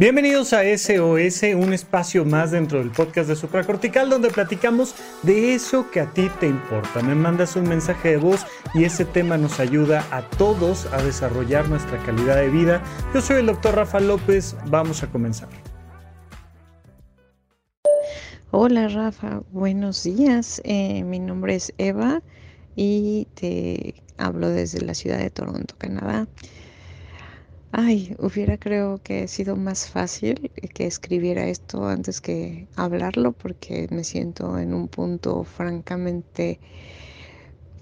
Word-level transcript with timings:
Bienvenidos 0.00 0.54
a 0.54 0.62
SOS, 0.62 1.42
un 1.54 1.74
espacio 1.74 2.24
más 2.24 2.52
dentro 2.52 2.78
del 2.78 2.90
podcast 2.90 3.28
de 3.28 3.36
Supracortical 3.36 4.08
donde 4.08 4.30
platicamos 4.30 4.94
de 5.22 5.54
eso 5.54 5.90
que 5.90 6.00
a 6.00 6.10
ti 6.10 6.30
te 6.40 6.46
importa. 6.46 7.02
Me 7.02 7.14
mandas 7.14 7.54
un 7.54 7.68
mensaje 7.68 8.12
de 8.12 8.16
voz 8.16 8.46
y 8.72 8.84
ese 8.84 9.04
tema 9.04 9.36
nos 9.36 9.60
ayuda 9.60 10.02
a 10.10 10.22
todos 10.22 10.86
a 10.94 11.02
desarrollar 11.02 11.68
nuestra 11.68 12.02
calidad 12.02 12.36
de 12.36 12.48
vida. 12.48 12.82
Yo 13.12 13.20
soy 13.20 13.40
el 13.40 13.46
doctor 13.48 13.74
Rafa 13.74 14.00
López, 14.00 14.56
vamos 14.68 15.02
a 15.02 15.10
comenzar. 15.10 15.50
Hola 18.52 18.88
Rafa, 18.88 19.42
buenos 19.52 20.02
días. 20.04 20.62
Eh, 20.64 21.04
mi 21.04 21.18
nombre 21.18 21.56
es 21.56 21.74
Eva 21.76 22.22
y 22.74 23.28
te 23.34 24.02
hablo 24.16 24.48
desde 24.48 24.80
la 24.80 24.94
ciudad 24.94 25.18
de 25.18 25.28
Toronto, 25.28 25.74
Canadá. 25.76 26.26
Ay, 27.72 28.16
hubiera 28.18 28.58
creo 28.58 29.00
que 29.02 29.28
sido 29.28 29.56
más 29.56 29.88
fácil 29.88 30.50
que 30.74 30.86
escribiera 30.86 31.46
esto 31.48 31.86
antes 31.86 32.20
que 32.20 32.68
hablarlo 32.76 33.32
porque 33.32 33.86
me 33.90 34.02
siento 34.04 34.58
en 34.58 34.74
un 34.74 34.88
punto 34.88 35.44
francamente 35.44 36.60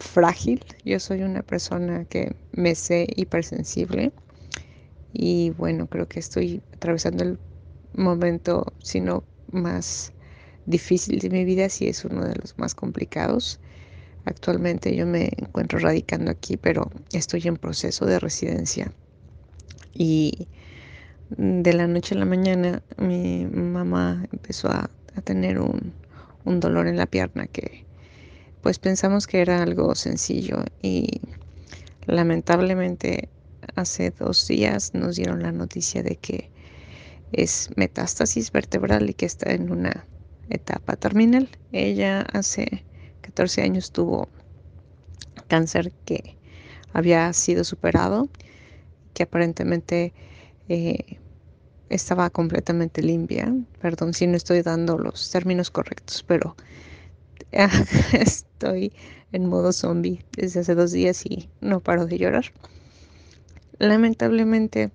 frágil. 0.01 0.65
Yo 0.85 1.01
soy 1.01 1.23
una 1.23 1.43
persona 1.43 2.05
que 2.05 2.35
me 2.53 2.75
sé 2.75 3.07
hipersensible 3.17 4.13
y 5.13 5.51
bueno, 5.51 5.87
creo 5.89 6.07
que 6.09 6.21
estoy 6.21 6.63
atravesando 6.75 7.25
el 7.25 7.39
momento, 7.95 8.75
si 8.81 9.01
no 9.01 9.25
más 9.51 10.13
difícil 10.67 11.19
de 11.21 11.31
mi 11.31 11.45
vida, 11.45 11.69
si 11.71 11.89
es 11.89 12.05
uno 12.05 12.25
de 12.27 12.35
los 12.37 12.59
más 12.59 12.75
complicados. 12.75 13.61
Actualmente 14.25 14.95
yo 14.97 15.07
me 15.07 15.31
encuentro 15.39 15.79
radicando 15.79 16.31
aquí, 16.31 16.57
pero 16.59 16.91
estoy 17.13 17.43
en 17.47 17.57
proceso 17.57 18.07
de 18.07 18.19
residencia 18.21 18.93
y 19.95 20.49
de 21.31 21.73
la 21.73 21.87
noche 21.87 22.15
a 22.15 22.19
la 22.19 22.25
mañana 22.25 22.83
mi 22.97 23.47
mamá 23.47 24.27
empezó 24.33 24.69
a, 24.69 24.91
tener 25.25 25.59
un, 25.59 25.93
un, 26.45 26.61
dolor 26.61 26.87
en 26.87 26.97
la 26.97 27.07
pierna 27.07 27.49
que 27.49 27.85
pues 28.63 28.79
pensamos 28.79 29.27
que 29.27 29.41
era 29.41 29.61
algo 29.61 29.97
sencillo 29.97 30.63
y 30.81 31.21
lamentablemente 32.07 33.29
hace 33.75 34.11
dos 34.11 34.47
días 34.47 34.95
nos 34.95 35.17
dieron 35.17 35.43
la 35.43 35.51
noticia 35.51 36.05
de 36.05 36.15
que 36.17 36.51
es 37.33 37.71
metástasis 37.77 38.53
vertebral 38.53 39.11
y 39.11 39.15
que 39.15 39.27
está 39.27 39.53
en 39.53 39.71
una 39.71 40.07
etapa 40.51 40.97
terminal. 40.97 41.49
Ella 41.73 42.23
hace 42.33 42.85
14 43.23 43.63
años 43.63 43.93
tuvo 43.93 44.29
cáncer 45.49 45.93
que 46.05 46.37
había 46.93 47.33
sido 47.33 47.65
superado 47.65 48.29
que 49.19 49.25
aparentemente 49.25 50.13
eh, 50.69 51.19
estaba 51.89 52.31
completamente 52.31 53.03
limpia. 53.03 53.53
Perdón 53.81 54.15
si 54.15 54.29
no 54.29 54.37
estoy 54.37 54.63
dando 54.63 54.97
los 54.97 55.29
términos 55.33 55.73
correctos, 55.73 56.23
pero 56.23 56.55
estoy 58.13 58.93
en 59.33 59.49
modo 59.49 59.73
zombie 59.73 60.25
desde 60.37 60.61
hace 60.61 60.77
dos 60.77 60.93
días 60.93 61.27
y 61.27 61.51
no 61.61 61.81
paro 61.81 62.07
de 62.07 62.17
llorar. 62.17 62.45
Lamentablemente, 63.81 64.93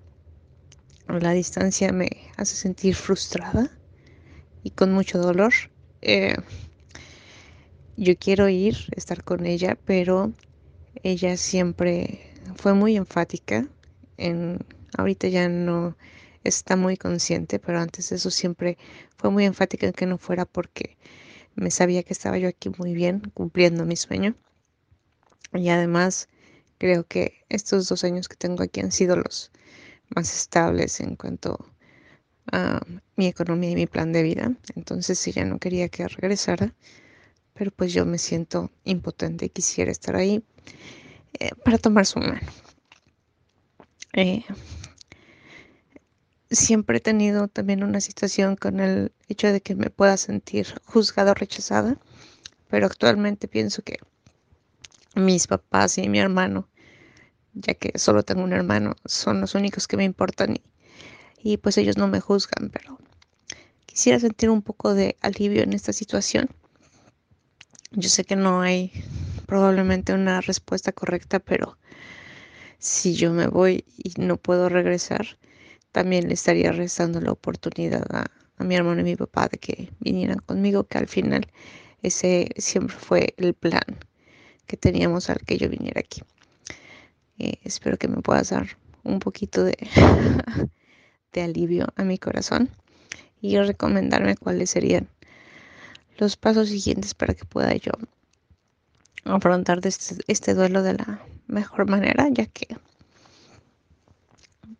la 1.06 1.32
distancia 1.32 1.92
me 1.92 2.08
hace 2.38 2.56
sentir 2.56 2.94
frustrada 2.94 3.70
y 4.62 4.70
con 4.70 4.90
mucho 4.94 5.18
dolor. 5.18 5.52
Eh, 6.00 6.34
yo 7.98 8.16
quiero 8.16 8.48
ir, 8.48 8.88
estar 8.96 9.22
con 9.22 9.44
ella, 9.44 9.76
pero 9.84 10.32
ella 11.02 11.36
siempre 11.36 12.32
fue 12.56 12.72
muy 12.72 12.96
enfática 12.96 13.68
en, 14.16 14.58
ahorita 14.96 15.28
ya 15.28 15.48
no 15.48 15.96
está 16.44 16.76
muy 16.76 16.96
consciente, 16.96 17.58
pero 17.58 17.80
antes 17.80 18.10
de 18.10 18.16
eso 18.16 18.30
siempre 18.30 18.78
fue 19.16 19.30
muy 19.30 19.44
enfática 19.44 19.86
en 19.86 19.92
que 19.92 20.06
no 20.06 20.18
fuera 20.18 20.44
porque 20.44 20.96
me 21.54 21.70
sabía 21.70 22.02
que 22.02 22.12
estaba 22.12 22.38
yo 22.38 22.48
aquí 22.48 22.70
muy 22.78 22.94
bien, 22.94 23.20
cumpliendo 23.32 23.84
mi 23.84 23.96
sueño. 23.96 24.34
Y 25.52 25.68
además 25.68 26.28
creo 26.78 27.06
que 27.06 27.44
estos 27.48 27.88
dos 27.88 28.04
años 28.04 28.28
que 28.28 28.36
tengo 28.36 28.62
aquí 28.62 28.80
han 28.80 28.92
sido 28.92 29.16
los 29.16 29.50
más 30.14 30.34
estables 30.34 31.00
en 31.00 31.16
cuanto 31.16 31.72
a 32.52 32.80
mi 33.16 33.26
economía 33.26 33.70
y 33.70 33.76
mi 33.76 33.86
plan 33.86 34.12
de 34.12 34.22
vida. 34.22 34.52
Entonces 34.74 35.26
ella 35.26 35.44
no 35.44 35.58
quería 35.58 35.88
que 35.88 36.06
regresara, 36.08 36.74
pero 37.54 37.70
pues 37.70 37.92
yo 37.92 38.04
me 38.04 38.18
siento 38.18 38.70
impotente 38.84 39.46
y 39.46 39.50
quisiera 39.50 39.90
estar 39.90 40.16
ahí 40.16 40.44
eh, 41.38 41.50
para 41.64 41.78
tomar 41.78 42.06
su 42.06 42.18
mano. 42.18 42.40
Eh, 44.16 44.44
siempre 46.48 46.98
he 46.98 47.00
tenido 47.00 47.48
también 47.48 47.82
una 47.82 48.00
situación 48.00 48.54
con 48.54 48.78
el 48.78 49.10
hecho 49.28 49.48
de 49.52 49.60
que 49.60 49.74
me 49.74 49.90
pueda 49.90 50.16
sentir 50.16 50.80
juzgada 50.84 51.32
o 51.32 51.34
rechazada, 51.34 51.98
pero 52.68 52.86
actualmente 52.86 53.48
pienso 53.48 53.82
que 53.82 53.98
mis 55.16 55.48
papás 55.48 55.98
y 55.98 56.08
mi 56.08 56.20
hermano, 56.20 56.68
ya 57.54 57.74
que 57.74 57.98
solo 57.98 58.22
tengo 58.22 58.44
un 58.44 58.52
hermano, 58.52 58.94
son 59.04 59.40
los 59.40 59.56
únicos 59.56 59.88
que 59.88 59.96
me 59.96 60.04
importan 60.04 60.54
y, 60.54 60.62
y 61.42 61.56
pues 61.56 61.76
ellos 61.76 61.96
no 61.96 62.06
me 62.06 62.20
juzgan, 62.20 62.70
pero 62.70 62.98
quisiera 63.84 64.20
sentir 64.20 64.48
un 64.48 64.62
poco 64.62 64.94
de 64.94 65.16
alivio 65.22 65.64
en 65.64 65.72
esta 65.72 65.92
situación. 65.92 66.48
Yo 67.90 68.08
sé 68.08 68.24
que 68.24 68.36
no 68.36 68.60
hay 68.60 68.92
probablemente 69.46 70.12
una 70.12 70.40
respuesta 70.40 70.92
correcta, 70.92 71.40
pero 71.40 71.78
si 72.84 73.14
yo 73.14 73.32
me 73.32 73.46
voy 73.46 73.82
y 73.96 74.12
no 74.20 74.36
puedo 74.36 74.68
regresar, 74.68 75.38
también 75.90 76.28
le 76.28 76.34
estaría 76.34 76.70
restando 76.70 77.18
la 77.22 77.32
oportunidad 77.32 78.04
a, 78.14 78.26
mi 78.62 78.76
hermano 78.76 79.00
y 79.00 79.04
mi 79.04 79.16
papá 79.16 79.48
de 79.48 79.56
que 79.56 79.90
vinieran 80.00 80.38
conmigo, 80.40 80.84
que 80.84 80.98
al 80.98 81.08
final 81.08 81.46
ese 82.02 82.50
siempre 82.58 82.94
fue 82.94 83.34
el 83.38 83.54
plan 83.54 83.82
que 84.66 84.76
teníamos 84.76 85.30
al 85.30 85.38
que 85.38 85.56
yo 85.56 85.70
viniera 85.70 86.00
aquí. 86.00 86.22
Eh, 87.38 87.54
espero 87.64 87.96
que 87.96 88.06
me 88.06 88.20
puedas 88.20 88.50
dar 88.50 88.76
un 89.02 89.18
poquito 89.18 89.64
de, 89.64 89.76
alivio 91.42 91.86
a 91.96 92.04
mi 92.04 92.18
corazón 92.18 92.68
y 93.40 93.58
recomendarme 93.58 94.36
cuáles 94.36 94.70
serían 94.70 95.08
los 96.18 96.36
pasos 96.36 96.68
siguientes 96.68 97.14
para 97.14 97.32
que 97.32 97.46
pueda 97.46 97.74
yo 97.74 97.92
afrontar 99.24 99.80
este, 99.84 100.16
este 100.28 100.54
duelo 100.54 100.82
de 100.82 100.94
la 100.94 101.22
mejor 101.46 101.88
manera, 101.88 102.26
ya 102.30 102.46
que 102.46 102.76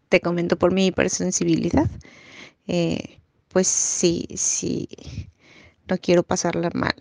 te 0.09 0.21
comento 0.21 0.57
por 0.57 0.73
mi 0.73 0.87
hipersensibilidad, 0.87 1.91
eh, 2.67 3.19
pues 3.49 3.69
sí, 3.69 4.27
sí, 4.37 4.89
no 5.89 5.99
quiero 5.99 6.23
pasarla 6.23 6.71
mal 6.75 6.95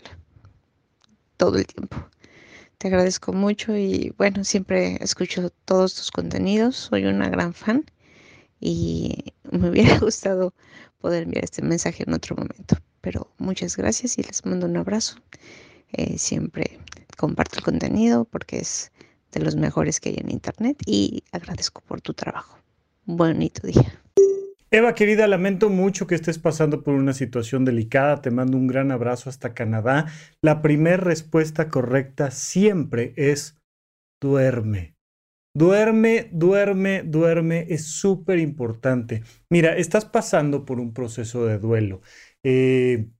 todo 1.36 1.58
el 1.58 1.66
tiempo. 1.66 1.96
Te 2.78 2.88
agradezco 2.88 3.32
mucho 3.32 3.76
y 3.76 4.12
bueno, 4.18 4.44
siempre 4.44 4.98
escucho 5.00 5.50
todos 5.64 5.94
tus 5.94 6.10
contenidos, 6.10 6.76
soy 6.76 7.06
una 7.06 7.28
gran 7.28 7.54
fan 7.54 7.84
y 8.60 9.32
me 9.50 9.70
hubiera 9.70 9.98
gustado 10.00 10.52
poder 11.00 11.24
enviar 11.24 11.44
este 11.44 11.62
mensaje 11.62 12.04
en 12.06 12.14
otro 12.14 12.36
momento. 12.36 12.76
Pero 13.00 13.30
muchas 13.38 13.76
gracias 13.76 14.18
y 14.18 14.22
les 14.22 14.44
mando 14.44 14.66
un 14.66 14.76
abrazo. 14.76 15.16
Eh, 15.92 16.18
siempre 16.18 16.80
comparto 17.16 17.58
el 17.58 17.64
contenido 17.64 18.24
porque 18.24 18.58
es 18.58 18.90
de 19.34 19.44
los 19.44 19.56
mejores 19.56 20.00
que 20.00 20.10
hay 20.10 20.16
en 20.18 20.30
Internet 20.30 20.78
y 20.86 21.22
agradezco 21.32 21.82
por 21.82 22.00
tu 22.00 22.14
trabajo. 22.14 22.58
Bonito 23.04 23.66
día. 23.66 24.00
Eva, 24.70 24.94
querida, 24.94 25.28
lamento 25.28 25.68
mucho 25.70 26.06
que 26.06 26.14
estés 26.14 26.38
pasando 26.38 26.82
por 26.82 26.94
una 26.94 27.12
situación 27.12 27.64
delicada. 27.64 28.22
Te 28.22 28.30
mando 28.30 28.56
un 28.56 28.66
gran 28.66 28.90
abrazo 28.90 29.30
hasta 29.30 29.54
Canadá. 29.54 30.06
La 30.42 30.62
primera 30.62 30.96
respuesta 30.96 31.68
correcta 31.68 32.30
siempre 32.30 33.12
es 33.16 33.56
duerme. 34.20 34.96
Duerme, 35.56 36.28
duerme, 36.32 37.02
duerme. 37.04 37.66
Es 37.68 37.86
súper 37.86 38.40
importante. 38.40 39.22
Mira, 39.48 39.76
estás 39.76 40.06
pasando 40.06 40.64
por 40.64 40.80
un 40.80 40.92
proceso 40.92 41.46
de 41.46 41.58
duelo. 41.58 42.00
Eh, 42.42 43.10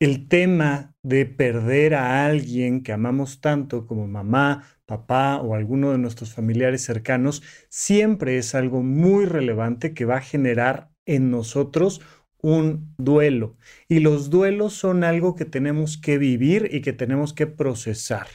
el 0.00 0.28
tema 0.28 0.94
de 1.02 1.26
perder 1.26 1.94
a 1.94 2.26
alguien 2.26 2.82
que 2.82 2.92
amamos 2.92 3.40
tanto 3.40 3.86
como 3.86 4.06
mamá, 4.06 4.64
papá 4.86 5.40
o 5.42 5.54
alguno 5.54 5.92
de 5.92 5.98
nuestros 5.98 6.32
familiares 6.32 6.82
cercanos 6.82 7.42
siempre 7.68 8.38
es 8.38 8.54
algo 8.54 8.82
muy 8.82 9.24
relevante 9.26 9.92
que 9.94 10.04
va 10.04 10.16
a 10.16 10.20
generar 10.22 10.90
en 11.04 11.30
nosotros 11.30 12.00
un 12.40 12.94
duelo. 12.96 13.56
Y 13.88 14.00
los 14.00 14.30
duelos 14.30 14.74
son 14.74 15.04
algo 15.04 15.34
que 15.34 15.44
tenemos 15.44 15.98
que 15.98 16.18
vivir 16.18 16.68
y 16.72 16.80
que 16.80 16.92
tenemos 16.92 17.32
que 17.32 17.46
procesar. 17.46 18.28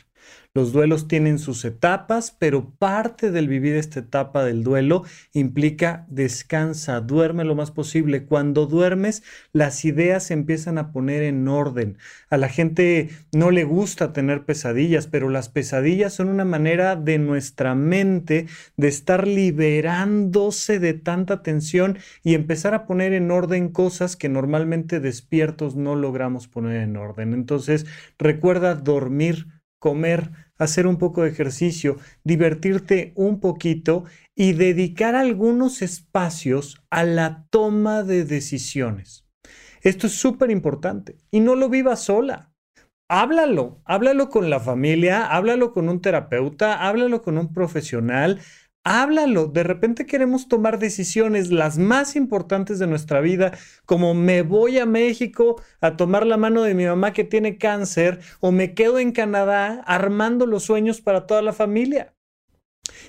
Los 0.53 0.73
duelos 0.73 1.07
tienen 1.07 1.39
sus 1.39 1.63
etapas, 1.63 2.35
pero 2.37 2.71
parte 2.77 3.31
del 3.31 3.47
vivir 3.47 3.77
esta 3.77 4.01
etapa 4.01 4.43
del 4.43 4.63
duelo 4.63 5.03
implica 5.31 6.05
descansa, 6.09 6.99
duerme 6.99 7.45
lo 7.45 7.55
más 7.55 7.71
posible. 7.71 8.25
Cuando 8.25 8.65
duermes, 8.65 9.23
las 9.53 9.85
ideas 9.85 10.25
se 10.25 10.33
empiezan 10.33 10.77
a 10.77 10.91
poner 10.91 11.23
en 11.23 11.47
orden. 11.47 11.97
A 12.29 12.35
la 12.35 12.49
gente 12.49 13.11
no 13.31 13.49
le 13.49 13.63
gusta 13.63 14.11
tener 14.11 14.43
pesadillas, 14.43 15.07
pero 15.07 15.29
las 15.29 15.47
pesadillas 15.47 16.13
son 16.13 16.27
una 16.27 16.43
manera 16.43 16.97
de 16.97 17.17
nuestra 17.17 17.73
mente 17.73 18.47
de 18.75 18.87
estar 18.89 19.27
liberándose 19.27 20.79
de 20.79 20.93
tanta 20.93 21.43
tensión 21.43 21.97
y 22.23 22.33
empezar 22.33 22.73
a 22.73 22.85
poner 22.85 23.13
en 23.13 23.31
orden 23.31 23.69
cosas 23.69 24.17
que 24.17 24.27
normalmente 24.27 24.99
despiertos 24.99 25.77
no 25.77 25.95
logramos 25.95 26.49
poner 26.49 26.81
en 26.81 26.97
orden. 26.97 27.33
Entonces, 27.33 27.85
recuerda 28.19 28.75
dormir 28.75 29.60
comer, 29.81 30.31
hacer 30.59 30.85
un 30.85 30.97
poco 30.97 31.23
de 31.23 31.29
ejercicio, 31.29 31.97
divertirte 32.23 33.13
un 33.15 33.39
poquito 33.39 34.05
y 34.35 34.53
dedicar 34.53 35.15
algunos 35.15 35.81
espacios 35.81 36.81
a 36.91 37.03
la 37.03 37.47
toma 37.49 38.03
de 38.03 38.23
decisiones. 38.23 39.25
Esto 39.81 40.05
es 40.05 40.13
súper 40.13 40.51
importante 40.51 41.17
y 41.31 41.39
no 41.39 41.55
lo 41.55 41.67
vivas 41.67 42.03
sola. 42.03 42.51
Háblalo, 43.09 43.81
háblalo 43.83 44.29
con 44.29 44.51
la 44.51 44.59
familia, 44.59 45.25
háblalo 45.25 45.73
con 45.73 45.89
un 45.89 45.99
terapeuta, 45.99 46.87
háblalo 46.87 47.23
con 47.23 47.39
un 47.39 47.51
profesional, 47.51 48.39
háblalo. 48.83 49.47
De 49.47 49.63
repente 49.63 50.05
queremos 50.05 50.47
tomar 50.47 50.79
decisiones 50.79 51.51
las 51.51 51.77
más 51.77 52.15
importantes 52.15 52.79
de 52.79 52.87
nuestra 52.87 53.21
vida, 53.21 53.57
como 53.85 54.13
me 54.13 54.41
voy 54.41 54.79
a 54.79 54.85
México 54.85 55.61
a 55.79 55.97
tomar 55.97 56.25
la 56.25 56.37
mano 56.37 56.63
de 56.63 56.73
mi 56.73 56.85
mamá 56.85 57.13
que 57.13 57.23
tiene 57.23 57.57
cáncer 57.57 58.19
o 58.39 58.51
me 58.51 58.73
quedo 58.73 58.99
en 58.99 59.11
Canadá 59.11 59.83
armando 59.85 60.45
los 60.45 60.63
sueños 60.63 61.01
para 61.01 61.27
toda 61.27 61.41
la 61.41 61.53
familia. 61.53 62.15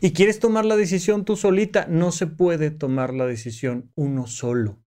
Y 0.00 0.12
quieres 0.12 0.38
tomar 0.38 0.64
la 0.64 0.76
decisión 0.76 1.24
tú 1.24 1.36
solita, 1.36 1.86
no 1.88 2.12
se 2.12 2.26
puede 2.26 2.70
tomar 2.70 3.14
la 3.14 3.26
decisión 3.26 3.90
uno 3.94 4.26
solo. 4.26 4.78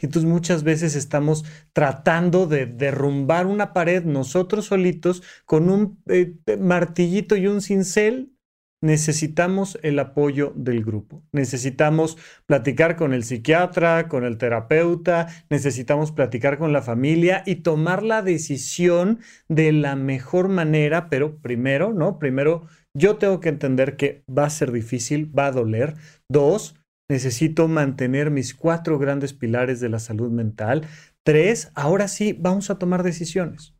Y 0.00 0.06
entonces 0.06 0.30
muchas 0.30 0.64
veces 0.64 0.94
estamos 0.94 1.44
tratando 1.72 2.46
de 2.46 2.66
derrumbar 2.66 3.46
una 3.46 3.72
pared 3.72 4.04
nosotros 4.04 4.66
solitos 4.66 5.22
con 5.46 5.70
un 5.70 6.02
eh, 6.06 6.36
martillito 6.58 7.36
y 7.36 7.46
un 7.46 7.62
cincel 7.62 8.32
necesitamos 8.82 9.78
el 9.82 9.98
apoyo 9.98 10.52
del 10.54 10.84
grupo. 10.84 11.22
Necesitamos 11.32 12.18
platicar 12.46 12.96
con 12.96 13.14
el 13.14 13.24
psiquiatra, 13.24 14.08
con 14.08 14.24
el 14.24 14.36
terapeuta, 14.36 15.28
necesitamos 15.48 16.12
platicar 16.12 16.58
con 16.58 16.72
la 16.72 16.82
familia 16.82 17.42
y 17.46 17.56
tomar 17.56 18.02
la 18.02 18.20
decisión 18.20 19.20
de 19.48 19.72
la 19.72 19.96
mejor 19.96 20.48
manera, 20.48 21.08
pero 21.08 21.38
primero, 21.38 21.94
¿no? 21.94 22.18
Primero, 22.18 22.66
yo 22.92 23.16
tengo 23.16 23.40
que 23.40 23.48
entender 23.48 23.96
que 23.96 24.24
va 24.28 24.44
a 24.44 24.50
ser 24.50 24.72
difícil, 24.72 25.32
va 25.36 25.46
a 25.46 25.52
doler. 25.52 25.94
Dos, 26.28 26.74
necesito 27.08 27.68
mantener 27.68 28.30
mis 28.30 28.52
cuatro 28.54 28.98
grandes 28.98 29.32
pilares 29.32 29.80
de 29.80 29.88
la 29.88 30.00
salud 30.00 30.30
mental. 30.30 30.86
Tres, 31.24 31.70
ahora 31.74 32.08
sí, 32.08 32.36
vamos 32.38 32.68
a 32.68 32.78
tomar 32.78 33.04
decisiones. 33.04 33.74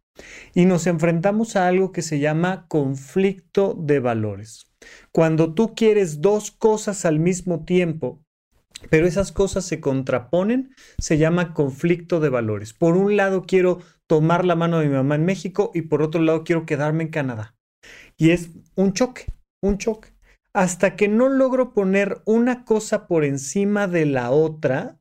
Y 0.54 0.66
nos 0.66 0.86
enfrentamos 0.86 1.56
a 1.56 1.66
algo 1.66 1.90
que 1.90 2.02
se 2.02 2.20
llama 2.20 2.66
conflicto 2.68 3.74
de 3.74 3.98
valores. 3.98 4.71
Cuando 5.10 5.54
tú 5.54 5.74
quieres 5.74 6.20
dos 6.20 6.50
cosas 6.50 7.04
al 7.04 7.18
mismo 7.18 7.64
tiempo, 7.64 8.22
pero 8.90 9.06
esas 9.06 9.32
cosas 9.32 9.64
se 9.64 9.80
contraponen, 9.80 10.74
se 10.98 11.18
llama 11.18 11.54
conflicto 11.54 12.20
de 12.20 12.28
valores. 12.28 12.72
Por 12.72 12.96
un 12.96 13.16
lado 13.16 13.42
quiero 13.42 13.80
tomar 14.06 14.44
la 14.44 14.56
mano 14.56 14.78
de 14.78 14.88
mi 14.88 14.94
mamá 14.94 15.14
en 15.14 15.24
México 15.24 15.70
y 15.74 15.82
por 15.82 16.02
otro 16.02 16.20
lado 16.20 16.44
quiero 16.44 16.66
quedarme 16.66 17.04
en 17.04 17.10
Canadá. 17.10 17.54
Y 18.16 18.30
es 18.30 18.50
un 18.74 18.92
choque, 18.92 19.26
un 19.62 19.78
choque. 19.78 20.10
Hasta 20.54 20.96
que 20.96 21.08
no 21.08 21.28
logro 21.28 21.72
poner 21.72 22.20
una 22.26 22.64
cosa 22.64 23.06
por 23.06 23.24
encima 23.24 23.88
de 23.88 24.04
la 24.04 24.30
otra, 24.30 24.98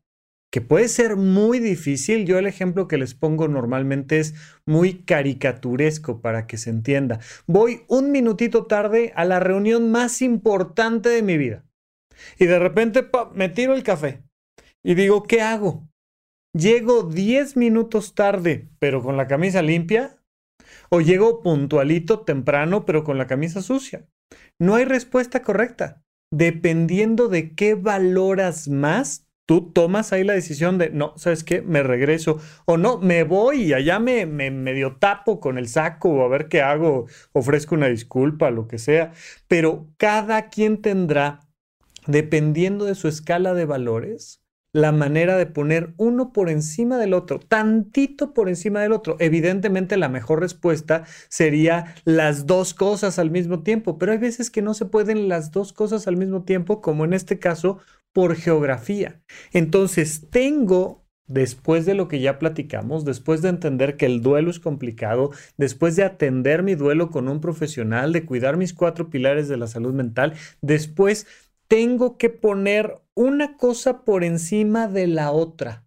que 0.51 0.61
puede 0.61 0.89
ser 0.89 1.15
muy 1.15 1.59
difícil. 1.59 2.25
Yo 2.25 2.37
el 2.37 2.45
ejemplo 2.45 2.87
que 2.87 2.97
les 2.97 3.15
pongo 3.15 3.47
normalmente 3.47 4.19
es 4.19 4.35
muy 4.65 5.03
caricaturesco 5.03 6.21
para 6.21 6.45
que 6.45 6.57
se 6.57 6.69
entienda. 6.69 7.19
Voy 7.47 7.83
un 7.87 8.11
minutito 8.11 8.65
tarde 8.65 9.13
a 9.15 9.25
la 9.25 9.39
reunión 9.39 9.91
más 9.91 10.21
importante 10.21 11.09
de 11.09 11.23
mi 11.23 11.37
vida 11.37 11.65
y 12.37 12.45
de 12.45 12.59
repente 12.59 13.09
me 13.33 13.49
tiro 13.49 13.73
el 13.73 13.83
café 13.83 14.23
y 14.83 14.95
digo, 14.95 15.23
¿qué 15.23 15.41
hago? 15.41 15.87
¿Llego 16.53 17.03
10 17.03 17.55
minutos 17.55 18.13
tarde 18.13 18.69
pero 18.77 19.01
con 19.01 19.15
la 19.15 19.27
camisa 19.27 19.61
limpia? 19.61 20.17
¿O 20.89 20.99
llego 20.99 21.41
puntualito 21.41 22.21
temprano 22.21 22.85
pero 22.85 23.05
con 23.05 23.17
la 23.17 23.25
camisa 23.25 23.61
sucia? 23.61 24.05
No 24.59 24.75
hay 24.75 24.83
respuesta 24.85 25.41
correcta. 25.41 26.03
Dependiendo 26.33 27.27
de 27.27 27.55
qué 27.55 27.75
valoras 27.75 28.67
más, 28.69 29.27
tú 29.51 29.69
tomas 29.73 30.13
ahí 30.13 30.23
la 30.23 30.31
decisión 30.31 30.77
de, 30.77 30.91
no, 30.91 31.11
¿sabes 31.17 31.43
qué? 31.43 31.61
Me 31.61 31.83
regreso. 31.83 32.39
O 32.63 32.77
no, 32.77 32.99
me 32.99 33.25
voy 33.25 33.63
y 33.63 33.73
allá 33.73 33.99
me, 33.99 34.25
me 34.25 34.49
medio 34.49 34.95
tapo 34.95 35.41
con 35.41 35.57
el 35.57 35.67
saco 35.67 36.07
o 36.07 36.23
a 36.23 36.29
ver 36.29 36.47
qué 36.47 36.61
hago, 36.61 37.07
ofrezco 37.33 37.75
una 37.75 37.89
disculpa, 37.89 38.49
lo 38.49 38.69
que 38.69 38.77
sea. 38.77 39.11
Pero 39.49 39.89
cada 39.97 40.47
quien 40.47 40.81
tendrá, 40.81 41.49
dependiendo 42.07 42.85
de 42.85 42.95
su 42.95 43.09
escala 43.09 43.53
de 43.53 43.65
valores, 43.65 44.41
la 44.71 44.93
manera 44.93 45.35
de 45.35 45.47
poner 45.47 45.93
uno 45.97 46.31
por 46.31 46.49
encima 46.49 46.97
del 46.97 47.13
otro, 47.13 47.39
tantito 47.39 48.33
por 48.33 48.47
encima 48.47 48.79
del 48.79 48.93
otro. 48.93 49.17
Evidentemente 49.19 49.97
la 49.97 50.07
mejor 50.07 50.39
respuesta 50.39 51.03
sería 51.27 51.93
las 52.05 52.45
dos 52.45 52.73
cosas 52.73 53.19
al 53.19 53.31
mismo 53.31 53.63
tiempo, 53.63 53.97
pero 53.97 54.13
hay 54.13 54.17
veces 54.17 54.49
que 54.49 54.61
no 54.61 54.73
se 54.73 54.85
pueden 54.85 55.27
las 55.27 55.51
dos 55.51 55.73
cosas 55.73 56.07
al 56.07 56.15
mismo 56.15 56.43
tiempo, 56.43 56.79
como 56.79 57.03
en 57.03 57.11
este 57.11 57.37
caso 57.37 57.79
por 58.13 58.35
geografía. 58.35 59.21
Entonces, 59.53 60.27
tengo, 60.29 61.05
después 61.27 61.85
de 61.85 61.95
lo 61.95 62.07
que 62.07 62.19
ya 62.19 62.39
platicamos, 62.39 63.05
después 63.05 63.41
de 63.41 63.49
entender 63.49 63.97
que 63.97 64.05
el 64.05 64.21
duelo 64.21 64.51
es 64.51 64.59
complicado, 64.59 65.31
después 65.57 65.95
de 65.95 66.03
atender 66.03 66.63
mi 66.63 66.75
duelo 66.75 67.09
con 67.09 67.27
un 67.27 67.41
profesional, 67.41 68.13
de 68.13 68.25
cuidar 68.25 68.57
mis 68.57 68.73
cuatro 68.73 69.09
pilares 69.09 69.47
de 69.47 69.57
la 69.57 69.67
salud 69.67 69.93
mental, 69.93 70.33
después 70.61 71.27
tengo 71.67 72.17
que 72.17 72.29
poner 72.29 73.01
una 73.15 73.55
cosa 73.55 74.03
por 74.03 74.23
encima 74.23 74.87
de 74.87 75.07
la 75.07 75.31
otra. 75.31 75.85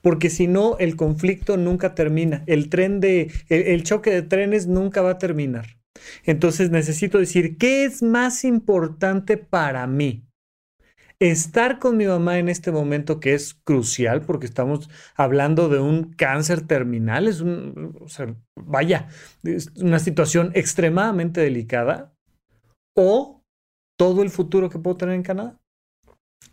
Porque 0.00 0.30
si 0.30 0.46
no, 0.46 0.76
el 0.78 0.96
conflicto 0.96 1.56
nunca 1.56 1.94
termina. 1.94 2.44
El 2.46 2.68
tren 2.68 3.00
de, 3.00 3.32
el 3.48 3.82
choque 3.82 4.10
de 4.10 4.22
trenes 4.22 4.66
nunca 4.66 5.02
va 5.02 5.12
a 5.12 5.18
terminar. 5.18 5.78
Entonces 6.24 6.70
necesito 6.70 7.18
decir, 7.18 7.58
¿qué 7.58 7.84
es 7.84 8.02
más 8.02 8.44
importante 8.44 9.36
para 9.36 9.86
mí? 9.86 10.27
Estar 11.20 11.78
con 11.78 11.96
mi 11.96 12.06
mamá 12.06 12.38
en 12.38 12.48
este 12.48 12.70
momento 12.70 13.18
que 13.18 13.34
es 13.34 13.54
crucial 13.64 14.22
porque 14.22 14.46
estamos 14.46 14.88
hablando 15.16 15.68
de 15.68 15.80
un 15.80 16.12
cáncer 16.12 16.66
terminal, 16.66 17.26
es 17.26 17.40
un, 17.40 17.96
vaya, 18.56 19.08
es 19.42 19.72
una 19.76 19.98
situación 19.98 20.52
extremadamente 20.54 21.40
delicada, 21.40 22.14
o 22.96 23.42
todo 23.98 24.22
el 24.22 24.30
futuro 24.30 24.70
que 24.70 24.78
puedo 24.78 24.96
tener 24.96 25.14
en 25.14 25.22
Canadá. 25.22 25.58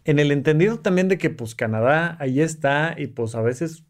En 0.04 0.20
el 0.20 0.32
entendido 0.32 0.80
también 0.80 1.08
de 1.08 1.18
que 1.18 1.30
pues 1.30 1.56
Canadá 1.56 2.18
ahí 2.20 2.42
está 2.42 2.96
y 2.98 3.08
pues 3.08 3.36
a 3.36 3.42
veces 3.42 3.86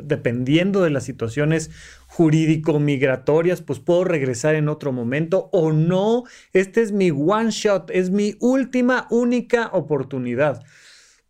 dependiendo 0.00 0.82
de 0.82 0.90
las 0.90 1.04
situaciones 1.04 1.70
jurídico-migratorias, 2.06 3.62
pues 3.62 3.80
puedo 3.80 4.04
regresar 4.04 4.54
en 4.54 4.68
otro 4.68 4.92
momento 4.92 5.48
o 5.52 5.72
no. 5.72 6.24
Este 6.52 6.82
es 6.82 6.92
mi 6.92 7.10
one 7.10 7.50
shot, 7.50 7.90
es 7.90 8.10
mi 8.10 8.36
última, 8.40 9.06
única 9.10 9.70
oportunidad. 9.72 10.62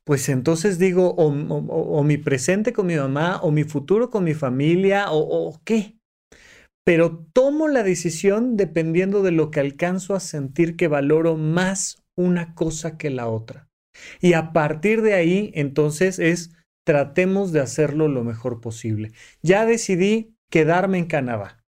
Pues 0.05 0.29
entonces 0.29 0.79
digo, 0.79 1.15
o, 1.17 2.03
mi 2.03 2.19
presente 2.19 2.73
con 2.73 2.87
mi 2.87 2.97
mamá, 2.97 3.41
o 3.43 3.51
mi 3.53 3.65
futuro 3.65 4.11
con 4.11 4.25
mi 4.25 4.35
familia, 4.35 5.11
o, 5.13 5.19
o 5.19 5.61
qué. 5.65 5.97
Pero 6.85 7.25
tomo 7.33 7.69
la 7.69 7.85
decisión 7.85 8.57
dependiendo 8.57 9.23
de 9.23 9.31
lo 9.31 9.53
que 9.53 9.61
alcanzo 9.61 10.17
a 10.17 10.21
sentir 10.21 10.77
que 10.77 10.89
valoro 10.89 11.37
más 11.37 12.03
una 12.17 12.55
cosa 12.55 12.99
que 12.99 13.11
la 13.11 13.29
otra. 13.29 13.69
Y 14.21 14.33
a 14.33 14.53
partir 14.53 15.03
de 15.03 15.15
ahí, 15.15 15.53
entonces 15.55 16.19
es 16.19 16.51
tratemos 16.85 17.53
de 17.53 17.61
hacerlo 17.61 18.09
lo 18.09 18.25
mejor 18.25 18.61
posible. 18.61 19.13
Ya 19.43 19.67
decidí 19.67 20.37
quedarme 20.51 20.99
en 20.99 21.07
Canadá. 21.07 21.62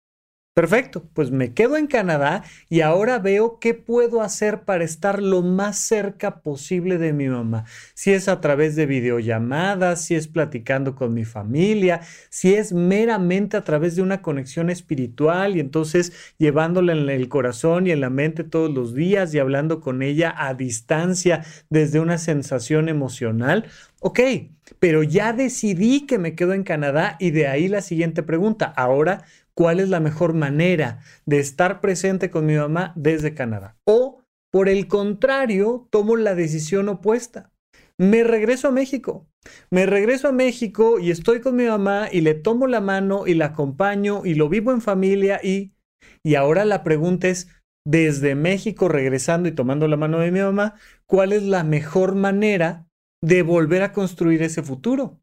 Perfecto, 0.54 1.08
pues 1.14 1.30
me 1.30 1.54
quedo 1.54 1.78
en 1.78 1.86
Canadá 1.86 2.44
y 2.68 2.82
ahora 2.82 3.18
veo 3.18 3.58
qué 3.58 3.72
puedo 3.72 4.20
hacer 4.20 4.64
para 4.64 4.84
estar 4.84 5.22
lo 5.22 5.40
más 5.40 5.78
cerca 5.78 6.42
posible 6.42 6.98
de 6.98 7.14
mi 7.14 7.26
mamá. 7.26 7.64
Si 7.94 8.12
es 8.12 8.28
a 8.28 8.42
través 8.42 8.76
de 8.76 8.84
videollamadas, 8.84 10.04
si 10.04 10.14
es 10.14 10.28
platicando 10.28 10.94
con 10.94 11.14
mi 11.14 11.24
familia, 11.24 12.02
si 12.28 12.54
es 12.54 12.74
meramente 12.74 13.56
a 13.56 13.64
través 13.64 13.96
de 13.96 14.02
una 14.02 14.20
conexión 14.20 14.68
espiritual 14.68 15.56
y 15.56 15.60
entonces 15.60 16.12
llevándola 16.36 16.92
en 16.92 17.08
el 17.08 17.30
corazón 17.30 17.86
y 17.86 17.90
en 17.92 18.02
la 18.02 18.10
mente 18.10 18.44
todos 18.44 18.70
los 18.70 18.94
días 18.94 19.32
y 19.32 19.38
hablando 19.38 19.80
con 19.80 20.02
ella 20.02 20.34
a 20.36 20.52
distancia 20.52 21.42
desde 21.70 21.98
una 21.98 22.18
sensación 22.18 22.90
emocional. 22.90 23.64
Ok, 24.00 24.20
pero 24.78 25.02
ya 25.02 25.32
decidí 25.32 26.06
que 26.06 26.18
me 26.18 26.34
quedo 26.34 26.54
en 26.54 26.64
Canadá 26.64 27.16
y 27.18 27.30
de 27.30 27.46
ahí 27.46 27.68
la 27.68 27.82
siguiente 27.82 28.22
pregunta. 28.22 28.66
Ahora, 28.66 29.24
cuál 29.54 29.80
es 29.80 29.88
la 29.88 30.00
mejor 30.00 30.34
manera 30.34 31.00
de 31.26 31.38
estar 31.38 31.80
presente 31.80 32.30
con 32.30 32.46
mi 32.46 32.54
mamá 32.54 32.92
desde 32.96 33.34
Canadá. 33.34 33.76
O, 33.84 34.22
por 34.50 34.68
el 34.68 34.88
contrario, 34.88 35.88
tomo 35.90 36.16
la 36.16 36.34
decisión 36.34 36.88
opuesta. 36.88 37.50
Me 37.98 38.24
regreso 38.24 38.68
a 38.68 38.72
México. 38.72 39.26
Me 39.70 39.86
regreso 39.86 40.28
a 40.28 40.32
México 40.32 40.98
y 40.98 41.10
estoy 41.10 41.40
con 41.40 41.56
mi 41.56 41.64
mamá 41.64 42.08
y 42.10 42.20
le 42.20 42.34
tomo 42.34 42.66
la 42.66 42.80
mano 42.80 43.26
y 43.26 43.34
la 43.34 43.46
acompaño 43.46 44.22
y 44.24 44.34
lo 44.34 44.48
vivo 44.48 44.72
en 44.72 44.80
familia 44.80 45.40
y... 45.42 45.72
Y 46.24 46.36
ahora 46.36 46.64
la 46.64 46.84
pregunta 46.84 47.28
es, 47.28 47.48
desde 47.84 48.34
México 48.34 48.88
regresando 48.88 49.48
y 49.48 49.52
tomando 49.52 49.88
la 49.88 49.96
mano 49.96 50.18
de 50.20 50.30
mi 50.30 50.40
mamá, 50.40 50.74
¿cuál 51.06 51.32
es 51.32 51.42
la 51.42 51.64
mejor 51.64 52.14
manera 52.14 52.86
de 53.22 53.42
volver 53.42 53.82
a 53.82 53.92
construir 53.92 54.42
ese 54.42 54.62
futuro? 54.62 55.21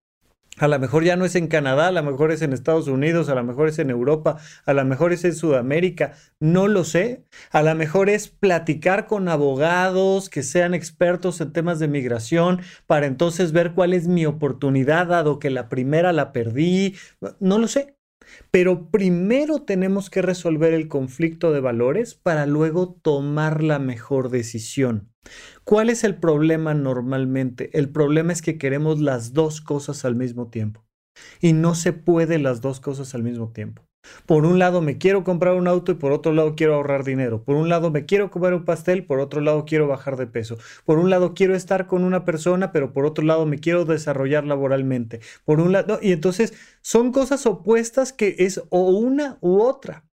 A 0.60 0.68
lo 0.68 0.78
mejor 0.78 1.06
ya 1.06 1.16
no 1.16 1.24
es 1.24 1.36
en 1.36 1.48
Canadá, 1.48 1.88
a 1.88 1.92
lo 1.92 2.04
mejor 2.04 2.32
es 2.32 2.42
en 2.42 2.52
Estados 2.52 2.88
Unidos, 2.88 3.30
a 3.30 3.36
lo 3.36 3.44
mejor 3.46 3.70
es 3.70 3.80
en 3.80 3.90
Europa, 3.90 4.38
a 4.66 4.74
lo 4.74 4.84
mejor 4.84 5.14
es 5.14 5.24
en 5.24 5.34
Sudamérica, 5.34 6.14
no 6.40 6.68
lo 6.68 6.84
sé. 6.84 7.24
A 7.52 7.64
lo 7.64 7.74
mejor 7.76 8.10
es 8.10 8.28
platicar 8.28 9.08
con 9.08 9.30
abogados 9.30 10.30
que 10.30 10.44
sean 10.44 10.74
expertos 10.74 11.40
en 11.40 11.54
temas 11.54 11.80
de 11.80 11.88
migración 11.88 12.62
para 12.88 13.08
entonces 13.08 13.54
ver 13.54 13.74
cuál 13.74 13.94
es 13.94 14.08
mi 14.08 14.26
oportunidad, 14.26 15.08
dado 15.08 15.40
que 15.40 15.50
la 15.50 15.70
primera 15.70 16.12
la 16.12 16.34
perdí. 16.34 16.96
No 17.40 17.58
lo 17.58 17.68
sé. 17.68 17.99
Pero 18.52 18.90
primero 18.90 19.64
tenemos 19.64 20.10
que 20.10 20.22
resolver 20.22 20.74
el 20.74 20.88
conflicto 20.88 21.52
de 21.52 21.60
valores 21.60 22.16
para 22.16 22.46
luego 22.46 22.94
tomar 23.02 23.64
la 23.64 23.80
mejor 23.80 24.30
decisión. 24.30 25.12
¿Cuál 25.64 25.90
es 25.90 26.04
el 26.04 26.16
problema 26.16 26.74
normalmente? 26.74 27.70
El 27.78 27.90
problema 27.90 28.34
es 28.34 28.42
que 28.42 28.58
queremos 28.58 29.00
las 29.00 29.34
dos 29.34 29.62
cosas 29.62 30.06
al 30.06 30.16
mismo 30.16 30.50
tiempo. 30.50 30.86
Y 31.42 31.54
no 31.54 31.76
se 31.76 31.94
puede 31.94 32.40
las 32.40 32.62
dos 32.62 32.80
cosas 32.80 33.14
al 33.14 33.24
mismo 33.24 33.52
tiempo. 33.52 33.89
Por 34.26 34.46
un 34.46 34.60
lado 34.60 34.82
me 34.82 34.98
quiero 34.98 35.24
comprar 35.24 35.56
un 35.56 35.68
auto 35.68 35.92
y 35.92 35.96
por 35.96 36.12
otro 36.12 36.34
lado 36.34 36.56
quiero 36.56 36.76
ahorrar 36.76 37.04
dinero. 37.04 37.44
Por 37.44 37.56
un 37.56 37.70
lado 37.70 37.92
me 37.92 38.06
quiero 38.06 38.30
comer 38.32 38.54
un 38.54 38.66
pastel, 38.66 39.06
por 39.06 39.20
otro 39.20 39.42
lado 39.42 39.66
quiero 39.66 39.88
bajar 39.88 40.18
de 40.18 40.28
peso. 40.28 40.58
Por 40.86 41.00
un 41.00 41.10
lado 41.10 41.34
quiero 41.34 41.56
estar 41.56 41.88
con 41.88 42.04
una 42.04 42.26
persona, 42.26 42.72
pero 42.72 42.94
por 42.94 43.06
otro 43.06 43.24
lado 43.26 43.46
me 43.46 43.60
quiero 43.60 43.86
desarrollar 43.86 44.46
laboralmente. 44.46 45.20
Por 45.46 45.60
un 45.60 45.72
lado, 45.72 46.00
y 46.02 46.12
entonces 46.12 46.54
son 46.82 47.12
cosas 47.12 47.46
opuestas 47.46 48.14
que 48.14 48.36
es 48.40 48.62
o 48.70 48.90
una 48.90 49.38
u 49.42 49.62
otra. 49.62 50.09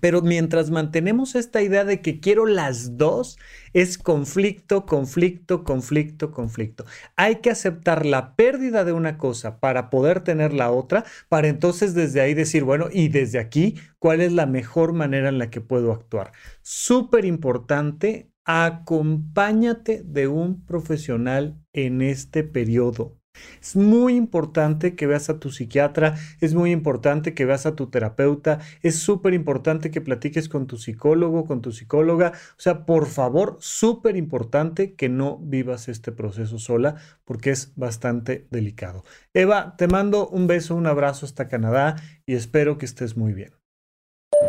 Pero 0.00 0.20
mientras 0.20 0.70
mantenemos 0.70 1.34
esta 1.34 1.62
idea 1.62 1.84
de 1.84 2.02
que 2.02 2.20
quiero 2.20 2.44
las 2.44 2.98
dos, 2.98 3.38
es 3.72 3.96
conflicto, 3.96 4.84
conflicto, 4.84 5.64
conflicto, 5.64 6.30
conflicto. 6.30 6.84
Hay 7.16 7.36
que 7.36 7.50
aceptar 7.50 8.04
la 8.04 8.36
pérdida 8.36 8.84
de 8.84 8.92
una 8.92 9.16
cosa 9.16 9.60
para 9.60 9.88
poder 9.88 10.20
tener 10.20 10.52
la 10.52 10.70
otra, 10.70 11.04
para 11.30 11.48
entonces 11.48 11.94
desde 11.94 12.20
ahí 12.20 12.34
decir, 12.34 12.64
bueno, 12.64 12.88
y 12.92 13.08
desde 13.08 13.38
aquí, 13.38 13.76
¿cuál 13.98 14.20
es 14.20 14.32
la 14.32 14.46
mejor 14.46 14.92
manera 14.92 15.30
en 15.30 15.38
la 15.38 15.50
que 15.50 15.62
puedo 15.62 15.92
actuar? 15.92 16.32
Súper 16.60 17.24
importante, 17.24 18.30
acompáñate 18.44 20.02
de 20.04 20.28
un 20.28 20.64
profesional 20.66 21.62
en 21.72 22.02
este 22.02 22.44
periodo. 22.44 23.17
Es 23.60 23.76
muy 23.76 24.14
importante 24.16 24.94
que 24.94 25.06
veas 25.06 25.30
a 25.30 25.38
tu 25.38 25.50
psiquiatra, 25.50 26.16
es 26.40 26.54
muy 26.54 26.70
importante 26.70 27.34
que 27.34 27.44
veas 27.44 27.66
a 27.66 27.74
tu 27.74 27.88
terapeuta, 27.88 28.60
es 28.82 28.98
súper 28.98 29.34
importante 29.34 29.90
que 29.90 30.00
platiques 30.00 30.48
con 30.48 30.66
tu 30.66 30.76
psicólogo, 30.76 31.46
con 31.46 31.62
tu 31.62 31.72
psicóloga. 31.72 32.32
O 32.34 32.60
sea, 32.60 32.86
por 32.86 33.06
favor, 33.06 33.56
súper 33.60 34.16
importante 34.16 34.94
que 34.94 35.08
no 35.08 35.38
vivas 35.38 35.88
este 35.88 36.12
proceso 36.12 36.58
sola 36.58 36.96
porque 37.24 37.50
es 37.50 37.72
bastante 37.76 38.46
delicado. 38.50 39.04
Eva, 39.34 39.76
te 39.76 39.88
mando 39.88 40.28
un 40.28 40.46
beso, 40.46 40.74
un 40.74 40.86
abrazo 40.86 41.26
hasta 41.26 41.48
Canadá 41.48 41.96
y 42.26 42.34
espero 42.34 42.78
que 42.78 42.86
estés 42.86 43.16
muy 43.16 43.32
bien. 43.32 43.52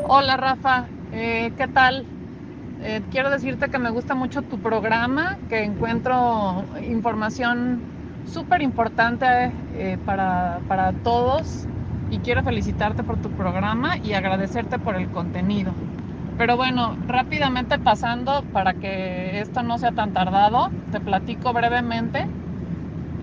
Hola 0.08 0.38
Rafa, 0.38 0.88
eh, 1.12 1.52
¿qué 1.58 1.68
tal? 1.68 2.06
Eh, 2.82 3.02
quiero 3.12 3.30
decirte 3.30 3.70
que 3.70 3.78
me 3.78 3.90
gusta 3.90 4.16
mucho 4.16 4.42
tu 4.42 4.60
programa, 4.60 5.38
que 5.50 5.64
encuentro 5.64 6.64
información 6.82 7.82
súper 8.26 8.62
importante 8.62 9.26
eh, 9.76 9.98
para, 10.06 10.60
para 10.68 10.94
todos 10.94 11.68
y 12.12 12.20
quiero 12.20 12.44
felicitarte 12.44 13.04
por 13.04 13.18
tu 13.18 13.30
programa 13.30 13.98
y 13.98 14.14
agradecerte 14.14 14.80
por 14.80 14.96
el 14.96 15.10
contenido. 15.10 15.72
Pero 16.38 16.56
bueno, 16.56 16.96
rápidamente 17.08 17.78
pasando 17.80 18.44
para 18.54 18.74
que 18.74 19.42
esto 19.42 19.62
no 19.62 19.78
sea 19.78 19.92
tan 19.92 20.14
tardado, 20.14 20.70
te 20.92 21.00
platico 21.00 21.52
brevemente. 21.52 22.28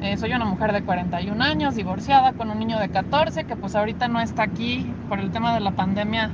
Eh, 0.03 0.19
soy 0.19 0.35
una 0.35 0.45
mujer 0.45 0.73
de 0.75 0.83
41 0.83 1.43
años, 1.43 1.75
divorciada, 1.75 2.35
con 2.35 2.51
un 2.51 2.59
niño 2.59 2.79
de 2.79 2.91
14, 2.91 3.45
que 3.45 3.57
pues 3.57 3.75
ahorita 3.75 4.09
no 4.09 4.21
está 4.21 4.43
aquí 4.43 4.93
por 5.09 5.19
el 5.19 5.31
tema 5.31 5.55
de 5.55 5.61
la 5.61 5.71
pandemia. 5.71 6.31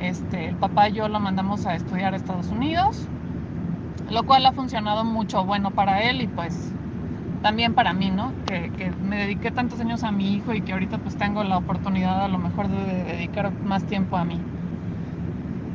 Este, 0.00 0.48
el 0.48 0.56
papá 0.56 0.88
y 0.88 0.94
yo 0.94 1.08
lo 1.08 1.20
mandamos 1.20 1.64
a 1.64 1.76
estudiar 1.76 2.12
a 2.12 2.16
Estados 2.16 2.48
Unidos, 2.48 3.06
lo 4.10 4.24
cual 4.24 4.44
ha 4.46 4.52
funcionado 4.52 5.04
mucho 5.04 5.44
bueno 5.44 5.70
para 5.70 6.02
él 6.02 6.20
y 6.20 6.26
pues 6.26 6.72
también 7.44 7.74
para 7.74 7.92
mí, 7.92 8.10
¿no? 8.10 8.32
Que, 8.46 8.90
me 9.02 9.18
dediqué 9.18 9.50
tantos 9.50 9.78
años 9.78 10.02
a 10.02 10.10
mi 10.10 10.32
hijo 10.32 10.54
y 10.54 10.62
que 10.62 10.72
ahorita 10.72 10.96
pues 10.96 11.14
tengo 11.18 11.44
la 11.44 11.58
oportunidad 11.58 12.24
a 12.24 12.28
lo 12.28 12.38
mejor 12.38 12.68
de 12.68 13.04
dedicar 13.04 13.52
más 13.66 13.84
tiempo 13.84 14.16
a 14.16 14.24
mí. 14.24 14.40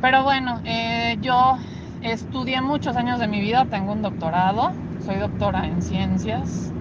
Pero 0.00 0.24
bueno, 0.24 0.60
eh, 0.64 1.16
yo 1.20 1.58
estudié 2.02 2.60
muchos 2.60 2.96
años 2.96 3.20
de 3.20 3.28
mi 3.28 3.40
vida, 3.40 3.66
tengo 3.66 3.92
un 3.92 4.02
doctorado, 4.02 4.72
soy 5.06 5.18
doctora 5.18 5.64
en 5.64 5.80
ciencias. 5.80 6.72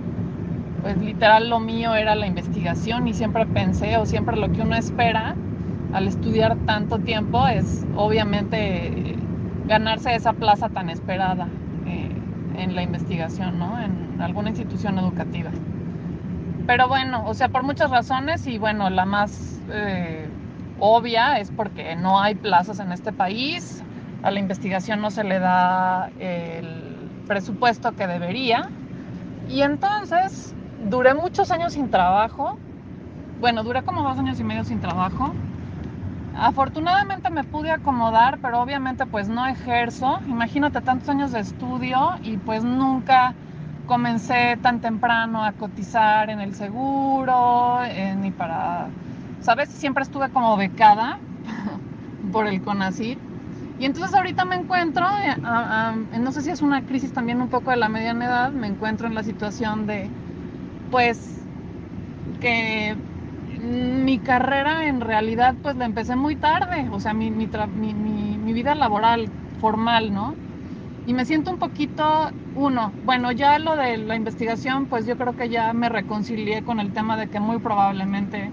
Pues 0.81 0.97
literal 0.97 1.51
lo 1.51 1.59
mío 1.59 1.93
era 1.93 2.15
la 2.15 2.25
investigación 2.25 3.07
y 3.07 3.13
siempre 3.13 3.45
pensé 3.45 3.95
o 3.97 4.07
siempre 4.07 4.37
lo 4.37 4.51
que 4.51 4.63
uno 4.63 4.75
espera 4.75 5.35
al 5.93 6.07
estudiar 6.07 6.57
tanto 6.65 6.97
tiempo 6.97 7.47
es 7.47 7.85
obviamente 7.95 9.17
ganarse 9.67 10.15
esa 10.15 10.33
plaza 10.33 10.69
tan 10.69 10.89
esperada 10.89 11.47
eh, 11.85 12.09
en 12.57 12.73
la 12.73 12.81
investigación, 12.81 13.59
¿no? 13.59 13.79
En, 13.79 14.08
alguna 14.19 14.49
institución 14.49 14.97
educativa. 14.99 15.51
Pero 16.67 16.87
bueno, 16.87 17.23
o 17.25 17.33
sea, 17.33 17.49
por 17.49 17.63
muchas 17.63 17.89
razones 17.89 18.45
y 18.45 18.57
bueno, 18.59 18.89
la 18.89 19.05
más 19.05 19.59
eh, 19.71 20.27
obvia 20.79 21.39
es 21.39 21.51
porque 21.51 21.95
no 21.95 22.19
hay 22.19 22.35
plazas 22.35 22.79
en 22.79 22.91
este 22.91 23.11
país, 23.11 23.83
a 24.21 24.31
la 24.31 24.39
investigación 24.39 25.01
no 25.01 25.11
se 25.11 25.23
le 25.23 25.39
da 25.39 26.09
el 26.19 27.09
presupuesto 27.27 27.93
que 27.93 28.07
debería 28.07 28.69
y 29.47 29.61
entonces 29.61 30.53
duré 30.89 31.13
muchos 31.13 31.51
años 31.51 31.73
sin 31.73 31.89
trabajo, 31.89 32.57
bueno, 33.39 33.63
duré 33.63 33.83
como 33.83 34.03
dos 34.03 34.17
años 34.19 34.39
y 34.39 34.43
medio 34.43 34.63
sin 34.63 34.79
trabajo. 34.79 35.33
Afortunadamente 36.35 37.29
me 37.31 37.43
pude 37.43 37.71
acomodar, 37.71 38.39
pero 38.41 38.61
obviamente 38.61 39.05
pues 39.05 39.27
no 39.27 39.45
ejerzo. 39.47 40.19
Imagínate 40.27 40.81
tantos 40.81 41.09
años 41.09 41.31
de 41.31 41.39
estudio 41.39 42.11
y 42.21 42.37
pues 42.37 42.63
nunca 42.63 43.33
comencé 43.89 44.55
tan 44.61 44.79
temprano 44.81 45.43
a 45.43 45.51
cotizar 45.53 46.29
en 46.29 46.39
el 46.39 46.53
seguro, 46.53 47.79
ni 48.17 48.29
para, 48.29 48.85
¿sabes? 49.41 49.67
Siempre 49.69 50.03
estuve 50.03 50.29
como 50.29 50.55
becada 50.57 51.17
por 52.31 52.45
el 52.45 52.61
CONACYT. 52.61 53.17
Y 53.79 53.85
entonces 53.85 54.13
ahorita 54.13 54.45
me 54.45 54.57
encuentro, 54.57 55.07
eh, 55.25 56.19
no 56.19 56.31
sé 56.31 56.43
si 56.43 56.51
es 56.51 56.61
una 56.61 56.83
crisis 56.83 57.11
también 57.11 57.41
un 57.41 57.47
poco 57.47 57.71
de 57.71 57.77
la 57.77 57.89
mediana 57.89 58.25
edad, 58.25 58.51
me 58.51 58.67
encuentro 58.67 59.07
en 59.07 59.15
la 59.15 59.23
situación 59.23 59.87
de, 59.87 60.07
pues, 60.91 61.39
que 62.41 62.95
mi 63.59 64.19
carrera 64.19 64.87
en 64.87 65.01
realidad 65.01 65.55
pues 65.63 65.75
la 65.77 65.85
empecé 65.85 66.15
muy 66.15 66.35
tarde, 66.35 66.87
o 66.91 66.99
sea, 66.99 67.13
mi, 67.13 67.31
vida 67.31 68.75
laboral 68.75 69.27
formal, 69.61 70.13
¿no? 70.13 70.35
Y 71.09 71.13
me 71.13 71.25
siento 71.25 71.49
un 71.49 71.57
poquito, 71.57 72.29
uno, 72.55 72.93
bueno, 73.03 73.31
ya 73.31 73.57
lo 73.57 73.75
de 73.75 73.97
la 73.97 74.15
investigación, 74.15 74.85
pues 74.85 75.07
yo 75.07 75.17
creo 75.17 75.35
que 75.35 75.49
ya 75.49 75.73
me 75.73 75.89
reconcilié 75.89 76.61
con 76.61 76.79
el 76.79 76.93
tema 76.93 77.17
de 77.17 77.25
que 77.25 77.39
muy 77.39 77.57
probablemente 77.57 78.51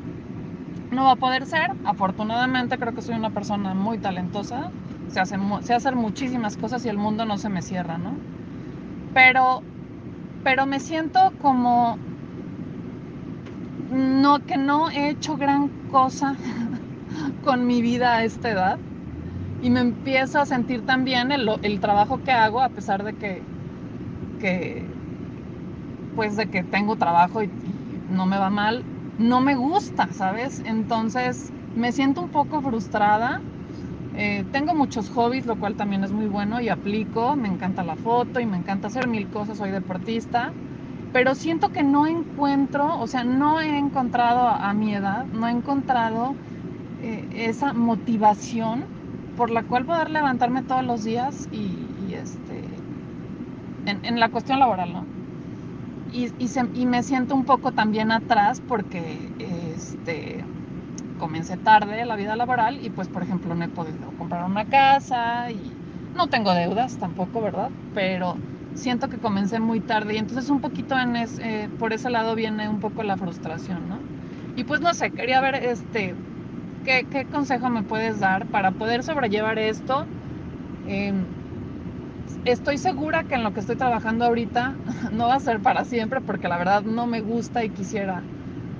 no 0.90 1.04
va 1.04 1.12
a 1.12 1.16
poder 1.16 1.44
ser. 1.44 1.70
Afortunadamente 1.84 2.78
creo 2.78 2.94
que 2.94 3.02
soy 3.02 3.14
una 3.14 3.28
persona 3.28 3.74
muy 3.74 3.98
talentosa, 3.98 4.70
se 5.12 5.20
hace, 5.20 5.36
se 5.64 5.74
hacen 5.74 5.98
muchísimas 5.98 6.56
cosas 6.56 6.82
y 6.86 6.88
el 6.88 6.96
mundo 6.96 7.26
no 7.26 7.36
se 7.36 7.50
me 7.50 7.60
cierra, 7.60 7.98
¿no? 7.98 8.12
Pero, 9.12 9.60
pero 10.42 10.64
me 10.64 10.80
siento 10.80 11.34
como 11.42 11.98
no, 13.92 14.38
que 14.46 14.56
no 14.56 14.88
he 14.88 15.10
hecho 15.10 15.36
gran 15.36 15.68
cosa 15.90 16.34
con 17.44 17.66
mi 17.66 17.82
vida 17.82 18.14
a 18.14 18.24
esta 18.24 18.50
edad 18.50 18.78
y 19.62 19.70
me 19.70 19.80
empiezo 19.80 20.40
a 20.40 20.46
sentir 20.46 20.82
también 20.82 21.32
el, 21.32 21.48
el 21.62 21.80
trabajo 21.80 22.22
que 22.22 22.32
hago, 22.32 22.60
a 22.60 22.68
pesar 22.68 23.02
de 23.04 23.14
que, 23.14 23.42
que, 24.40 24.82
pues 26.14 26.36
de 26.36 26.46
que 26.46 26.62
tengo 26.64 26.96
trabajo 26.96 27.42
y, 27.42 27.50
no 28.10 28.26
me 28.26 28.38
va 28.38 28.50
mal, 28.50 28.82
no 29.18 29.40
me 29.40 29.54
gusta, 29.54 30.12
¿sabes? 30.12 30.62
Entonces 30.64 31.52
me 31.74 31.92
siento 31.92 32.22
un 32.22 32.30
poco 32.30 32.60
frustrada. 32.62 33.40
Eh, 34.16 34.44
tengo 34.52 34.74
muchos 34.74 35.10
hobbies, 35.10 35.46
lo 35.46 35.56
cual 35.56 35.74
también 35.74 36.04
es 36.04 36.12
muy 36.12 36.26
bueno 36.26 36.60
y 36.60 36.68
aplico. 36.68 37.36
Me 37.36 37.48
encanta 37.48 37.82
la 37.82 37.96
foto 37.96 38.40
y 38.40 38.46
me 38.46 38.56
encanta 38.56 38.88
hacer 38.88 39.08
mil 39.08 39.28
cosas, 39.30 39.58
soy 39.58 39.70
deportista. 39.70 40.52
Pero 41.12 41.34
siento 41.34 41.70
que 41.70 41.82
no 41.82 42.06
encuentro, 42.06 42.98
o 42.98 43.06
sea, 43.06 43.24
no 43.24 43.60
he 43.60 43.78
encontrado 43.78 44.48
a 44.48 44.72
mi 44.74 44.94
edad, 44.94 45.26
no 45.32 45.48
he 45.48 45.50
encontrado 45.50 46.34
eh, 47.02 47.28
esa 47.32 47.72
motivación 47.72 48.95
por 49.36 49.50
la 49.50 49.62
cual 49.62 49.84
poder 49.84 50.10
levantarme 50.10 50.62
todos 50.62 50.84
los 50.84 51.04
días 51.04 51.48
y, 51.52 52.14
este, 52.14 52.64
en, 53.86 54.18
la 54.18 54.30
cuestión 54.30 54.58
laboral, 54.58 54.92
¿no? 54.92 55.04
Y, 56.12 56.30
y, 56.38 56.86
me 56.86 57.02
siento 57.02 57.34
un 57.34 57.44
poco 57.44 57.72
también 57.72 58.10
atrás 58.10 58.62
porque 58.66 59.18
este, 59.74 60.44
comencé 61.18 61.56
tarde 61.56 62.04
la 62.06 62.16
vida 62.16 62.36
laboral 62.36 62.84
y 62.84 62.90
pues 62.90 63.08
por 63.08 63.22
ejemplo 63.22 63.54
no 63.54 63.64
he 63.64 63.68
podido 63.68 64.10
comprar 64.18 64.44
una 64.44 64.64
casa 64.64 65.50
y 65.50 65.72
no 66.14 66.28
tengo 66.28 66.54
deudas 66.54 66.96
tampoco, 66.96 67.42
¿verdad? 67.42 67.70
Pero 67.94 68.36
siento 68.74 69.08
que 69.08 69.18
comencé 69.18 69.60
muy 69.60 69.80
tarde 69.80 70.14
y 70.14 70.18
entonces 70.18 70.48
un 70.50 70.60
poquito 70.60 70.98
en 70.98 71.16
eh, 71.16 71.68
por 71.78 71.92
ese 71.92 72.10
lado 72.10 72.34
viene 72.34 72.68
un 72.68 72.80
poco 72.80 73.02
la 73.02 73.16
frustración, 73.16 73.88
¿no? 73.88 73.98
Y 74.56 74.64
pues 74.64 74.80
no 74.80 74.94
sé, 74.94 75.10
quería 75.10 75.40
ver 75.40 75.56
este, 75.56 76.14
¿qué, 76.86 77.26
consejo 77.30 77.68
me 77.68 77.82
puedes 77.82 78.20
dar 78.20 78.46
para 78.46 78.70
poder 78.70 79.02
sobrellevar 79.02 79.58
esto? 79.58 80.06
Em, 80.86 81.26
estoy 82.44 82.78
segura 82.78 83.24
que 83.24 83.34
en 83.34 83.42
lo 83.42 83.52
que 83.52 83.60
estoy 83.60 83.76
trabajando 83.76 84.24
ahorita 84.24 84.76
no 85.12 85.26
va 85.26 85.34
a 85.34 85.40
ser 85.40 85.60
para 85.60 85.84
siempre 85.84 86.20
porque 86.20 86.48
la 86.48 86.56
verdad 86.58 86.82
no 86.82 87.06
me 87.06 87.20
gusta 87.20 87.64
y 87.64 87.70
quisiera 87.70 88.22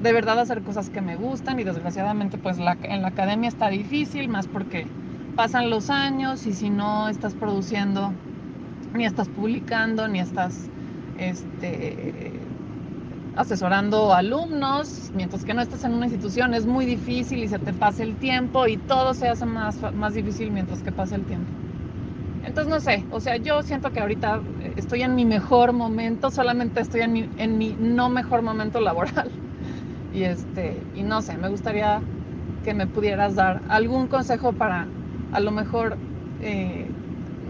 de 0.03 0.13
verdad 0.13 0.39
hacer 0.39 0.63
cosas 0.63 0.89
que 0.89 1.01
me 1.01 1.17
gustan 1.17 1.59
y 1.59 1.65
desgraciadamente 1.65 2.39
pues 2.39 2.59
la, 2.59 2.79
en 2.83 3.03
la 3.03 3.09
academia 3.09 3.49
está 3.49 3.69
difícil, 3.69 4.29
más 4.29 4.47
porque 4.47 4.87
pasan 5.35 5.69
los 5.69 5.91
años 5.91 6.47
y 6.47 6.55
si 6.55 6.71
no 6.71 7.09
estás 7.09 7.35
produciendo, 7.35 8.15
ni 8.95 9.05
estás 9.05 9.29
publicando, 9.29 10.07
ni 10.07 10.21
estás 10.21 10.71
este, 11.19 12.46
asesorando 13.37 14.13
alumnos, 14.15 15.11
mientras 15.13 15.45
que 15.45 15.55
no 15.55 15.63
estás 15.63 15.85
en 15.85 15.93
una 15.95 16.07
institución 16.07 16.55
es 16.55 16.67
muy 16.67 16.87
difícil 16.87 17.45
y 17.45 17.49
se 17.49 17.59
te 17.59 17.75
pasa 17.75 18.03
el 18.03 18.17
tiempo 18.19 18.67
y 18.67 18.79
todo 18.79 19.15
se 19.15 19.29
hace 19.29 19.47
más, 19.47 19.77
más 19.95 20.15
difícil 20.15 20.51
mientras 20.53 20.83
que 20.83 20.93
pasa 20.93 21.17
el 21.17 21.27
tiempo. 21.27 21.53
Entonces 22.43 22.71
no 22.73 22.81
sé, 22.81 23.07
o 23.11 23.21
sea, 23.21 23.37
yo 23.37 23.63
siento 23.63 23.91
que 23.93 24.01
ahorita 24.01 24.43
estoy 24.77 25.03
en 25.03 25.15
mi 25.15 25.25
mejor 25.25 25.73
momento, 25.73 26.31
solamente 26.31 26.81
estoy 26.81 27.03
en 27.03 27.13
mi, 27.13 27.31
en 27.37 27.59
mi 27.59 27.77
no 27.79 28.09
mejor 28.11 28.43
momento 28.43 28.81
laboral. 28.81 29.33
Y, 30.11 30.23
este, 30.25 30.87
y 30.95 31.03
no 31.03 31.23
sé, 31.23 31.37
me 31.39 31.49
gustaría 31.49 32.03
que 32.63 32.75
me 32.75 32.87
pudieras 32.87 33.35
dar 33.35 33.63
algún 33.69 34.09
consejo 34.09 34.55
para 34.55 34.89
a 35.31 35.41
lo 35.41 35.51
mejor 35.53 35.99
eh, 36.41 36.93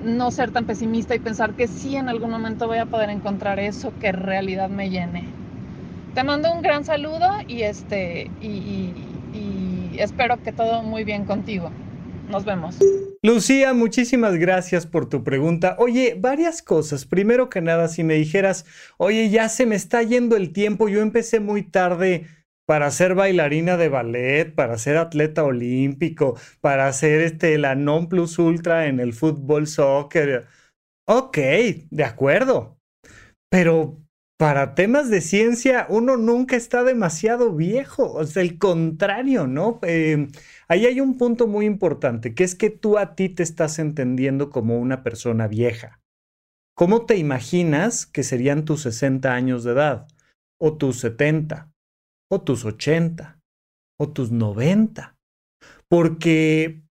no 0.03 0.31
ser 0.31 0.51
tan 0.53 0.67
pesimista 0.67 1.15
y 1.15 1.21
pensar 1.21 1.55
que 1.55 1.69
sí 1.69 1.97
en 1.97 2.09
algún 2.09 2.31
momento 2.31 2.67
voy 2.67 2.79
a 2.79 2.87
poder 2.87 3.11
encontrar 3.11 3.61
eso 3.61 3.93
que 3.99 4.13
realidad 4.13 4.71
me 4.71 4.91
llene. 4.91 5.46
Te 6.17 6.25
mando 6.25 6.51
un 6.51 6.63
gran 6.63 6.83
saludo 6.83 7.29
y, 7.47 7.61
este, 7.61 8.31
y 8.41 9.97
espero 9.99 10.43
que 10.43 10.51
todo 10.51 10.83
muy 10.83 11.05
bien 11.05 11.27
contigo. 11.27 11.71
Nos 12.31 12.47
vemos. 12.47 12.79
Lucía, 13.23 13.75
muchísimas 13.75 14.37
gracias 14.37 14.87
por 14.87 15.11
tu 15.11 15.23
pregunta. 15.23 15.77
Oye, 15.79 16.17
varias 16.19 16.63
cosas. 16.63 17.05
Primero 17.05 17.51
que 17.51 17.61
nada, 17.61 17.89
si 17.89 18.03
me 18.03 18.15
dijeras, 18.15 18.65
oye, 18.97 19.29
ya 19.29 19.51
se 19.51 19.67
me 19.67 19.75
está 19.75 20.03
yendo 20.03 20.37
el 20.37 20.55
tiempo, 20.55 20.89
yo 20.89 21.03
empecé 21.03 21.39
muy 21.39 21.63
tarde 21.63 22.27
para 22.67 22.91
ser 22.91 23.15
bailarina 23.15 23.77
de 23.77 23.91
ballet, 23.91 24.55
para 24.55 24.79
ser 24.79 24.97
atleta 24.97 25.45
olímpico, 25.45 26.39
para 26.63 26.91
ser 26.95 27.21
este, 27.21 27.59
la 27.59 27.75
non 27.75 28.09
plus 28.09 28.39
ultra 28.39 28.87
en 28.87 29.01
el 29.01 29.13
fútbol 29.13 29.67
soccer. 29.67 30.47
Ok, 31.07 31.37
de 31.91 32.05
acuerdo. 32.05 32.79
Pero 33.51 34.06
para 34.39 34.75
temas 34.75 35.09
de 35.09 35.21
ciencia, 35.21 35.87
uno 35.89 36.17
nunca 36.17 36.57
está 36.57 36.85
demasiado 36.85 37.55
viejo. 37.55 38.13
O 38.13 38.25
sea, 38.25 38.43
el 38.43 38.59
contrario, 38.59 39.47
¿no? 39.47 39.79
Em, 39.83 40.29
ahí 40.69 40.87
hay 40.87 41.01
un 41.01 41.17
punto 41.17 41.47
muy 41.47 41.67
importante, 41.67 42.35
que 42.35 42.45
es 42.45 42.55
que 42.55 42.71
tú 42.71 42.99
a 42.99 43.15
ti 43.15 43.29
te 43.29 43.43
estás 43.43 43.79
entendiendo 43.79 44.51
como 44.51 44.79
una 44.79 45.03
persona 45.03 45.49
vieja. 45.49 46.01
¿Cómo 46.75 47.07
te 47.07 47.17
imaginas 47.17 48.07
que 48.07 48.23
serían 48.23 48.65
tus 48.65 48.83
60 48.83 49.33
años 49.33 49.65
de 49.65 49.73
edad? 49.73 50.09
¿O 50.61 50.77
tus 50.77 51.01
70? 51.01 51.71
o 52.29 52.41
tus 52.43 52.65
80 52.65 53.41
o 53.99 54.13
tus 54.13 54.31
90. 54.31 55.17
Porque 55.89 56.83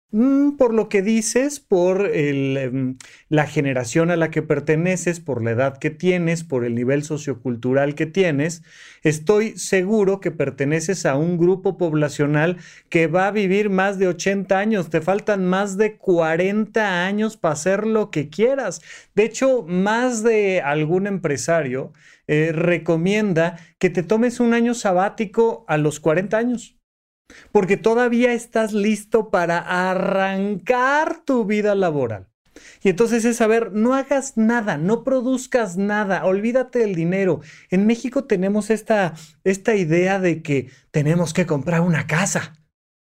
por 0.56 0.72
lo 0.72 0.88
que 0.88 1.02
dices, 1.02 1.58
por 1.58 2.08
em, 2.14 2.96
la 3.28 3.46
generación 3.46 4.12
a 4.12 4.16
la 4.16 4.30
que 4.30 4.42
perteneces, 4.42 5.18
por 5.18 5.42
la 5.42 5.50
edad 5.50 5.78
que 5.78 5.90
tienes, 5.90 6.44
por 6.44 6.64
el 6.64 6.76
nivel 6.76 7.02
sociocultural 7.02 7.96
que 7.96 8.06
tienes, 8.06 8.62
estoy 9.02 9.58
seguro 9.58 10.20
que 10.20 10.30
perteneces 10.30 11.04
a 11.04 11.16
un 11.16 11.36
grupo 11.36 11.76
poblacional 11.78 12.58
que 12.90 13.08
va 13.08 13.26
a 13.26 13.32
vivir 13.32 13.70
más 13.70 13.98
de 13.98 14.06
80 14.06 14.56
años. 14.56 14.88
Te 14.88 15.00
faltan 15.00 15.46
más 15.46 15.76
de 15.76 15.96
40 15.96 17.04
años 17.04 17.36
para 17.36 17.54
hacer 17.54 17.84
lo 17.84 18.12
que 18.12 18.28
quieras. 18.28 18.82
De 19.16 19.24
hecho, 19.24 19.64
más 19.66 20.22
de 20.22 20.60
algún 20.60 21.08
empresario 21.08 21.92
eh, 22.28 22.52
recomienda 22.52 23.58
que 23.78 23.90
te 23.90 24.04
tomes 24.04 24.38
un 24.38 24.54
año 24.54 24.74
sabático 24.74 25.64
a 25.66 25.76
los 25.76 25.98
40 25.98 26.38
años, 26.38 26.76
porque 27.52 27.76
todavía 27.76 28.32
estás 28.32 28.72
listo 28.72 29.30
para 29.30 29.58
arrancar 29.58 31.24
tu 31.24 31.44
vida 31.44 31.74
laboral. 31.74 32.28
Y 32.82 32.90
entonces 32.90 33.24
es 33.24 33.36
saber, 33.36 33.72
no 33.72 33.94
hagas 33.94 34.36
nada, 34.36 34.76
no 34.76 35.04
produzcas 35.04 35.76
nada, 35.76 36.24
olvídate 36.24 36.80
del 36.80 36.94
dinero. 36.94 37.40
En 37.70 37.86
México 37.86 38.24
tenemos 38.24 38.70
esta, 38.70 39.14
esta 39.42 39.74
idea 39.74 40.20
de 40.20 40.42
que 40.42 40.70
tenemos 40.90 41.32
que 41.32 41.46
comprar 41.46 41.80
una 41.80 42.06
casa. 42.06 42.54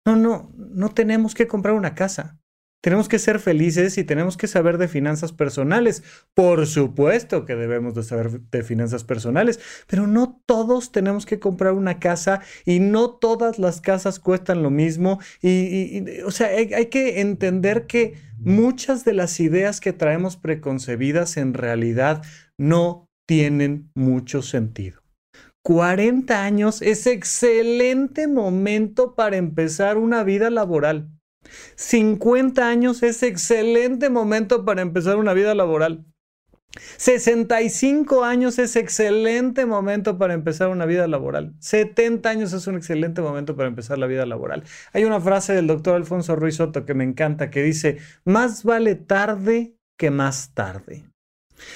No, 0.05 0.17
no, 0.17 0.53
no 0.57 0.89
tenemos 0.91 1.35
que 1.35 1.47
comprar 1.47 1.75
una 1.75 1.95
casa. 1.95 2.40
Tenemos 2.83 3.09
que 3.09 3.19
ser 3.19 3.41
felices 3.41 3.99
y 3.99 4.05
tenemos 4.05 4.39
que 4.39 4.47
saber 4.47 4.79
de 4.79 4.89
finanzas 4.89 5.33
personales. 5.33 6.03
Por 6.35 6.67
supuesto 6.67 7.45
que 7.45 7.55
debemos 7.55 7.95
de 7.95 8.03
saber 8.03 8.41
de 8.41 8.63
finanzas 8.63 9.05
personales, 9.05 9.61
pero 9.87 10.07
no 10.07 10.43
todos 10.47 10.91
tenemos 10.91 11.27
que 11.27 11.39
comprar 11.39 11.75
una 11.75 11.99
casa 11.99 12.41
y 12.65 12.81
no 12.81 13.11
todas 13.11 13.59
las 13.59 13.83
casas 13.83 14.19
cuestan 14.19 14.63
lo 14.63 14.71
mismo. 14.71 15.21
Y, 15.43 16.21
o 16.23 16.31
sea, 16.31 16.49
hay, 16.49 16.73
hay 16.73 16.87
que 16.87 17.21
entender 17.21 17.87
que 17.87 18.15
muchas 18.39 19.05
de 19.05 19.13
las 19.13 19.41
ideas 19.41 19.81
que 19.81 19.93
traemos 19.93 20.37
preconcebidas 20.37 21.37
en 21.37 21.53
realidad 21.53 22.23
no 22.57 23.11
tienen 23.27 23.91
mucho 23.95 24.41
sentido. 24.41 25.03
40 25.63 26.43
años 26.43 26.81
es 26.81 27.07
excelente 27.07 28.27
momento 28.27 29.15
para 29.15 29.37
empezar 29.37 29.99
una 29.99 30.25
vida 30.25 30.49
laboral. 30.49 31.11
50 31.77 32.69
años 32.69 33.03
es 33.03 33.23
excelente 33.23 34.11
momento 34.11 34.65
para 34.65 34.83
empezar 34.83 35.17
una 35.17 35.33
vida 35.33 35.55
laboral. 35.55 36.05
65 36.99 38.25
años 38.25 38.59
es 38.59 38.77
excelente 38.77 39.67
momento 39.67 40.19
para 40.19 40.35
empezar 40.35 40.69
una 40.69 40.87
vida 40.87 41.09
laboral. 41.09 41.55
70 41.59 42.29
años 42.29 42.53
es 42.53 42.67
un 42.67 42.77
excelente 42.77 43.23
momento 43.23 43.57
para 43.57 43.69
empezar 43.69 43.99
la 43.99 44.07
vida 44.07 44.25
laboral. 44.25 44.63
Hay 44.93 45.05
una 45.05 45.21
frase 45.21 45.53
del 45.53 45.67
doctor 45.67 45.97
Alfonso 45.97 46.37
Ruiz 46.37 46.57
Soto 46.57 46.87
que 46.87 46.95
me 46.95 47.05
encanta 47.05 47.51
que 47.51 47.63
dice, 47.63 47.99
más 48.25 48.63
vale 48.63 48.95
tarde 48.95 49.77
que 49.99 50.11
más 50.11 50.55
tarde. 50.55 51.05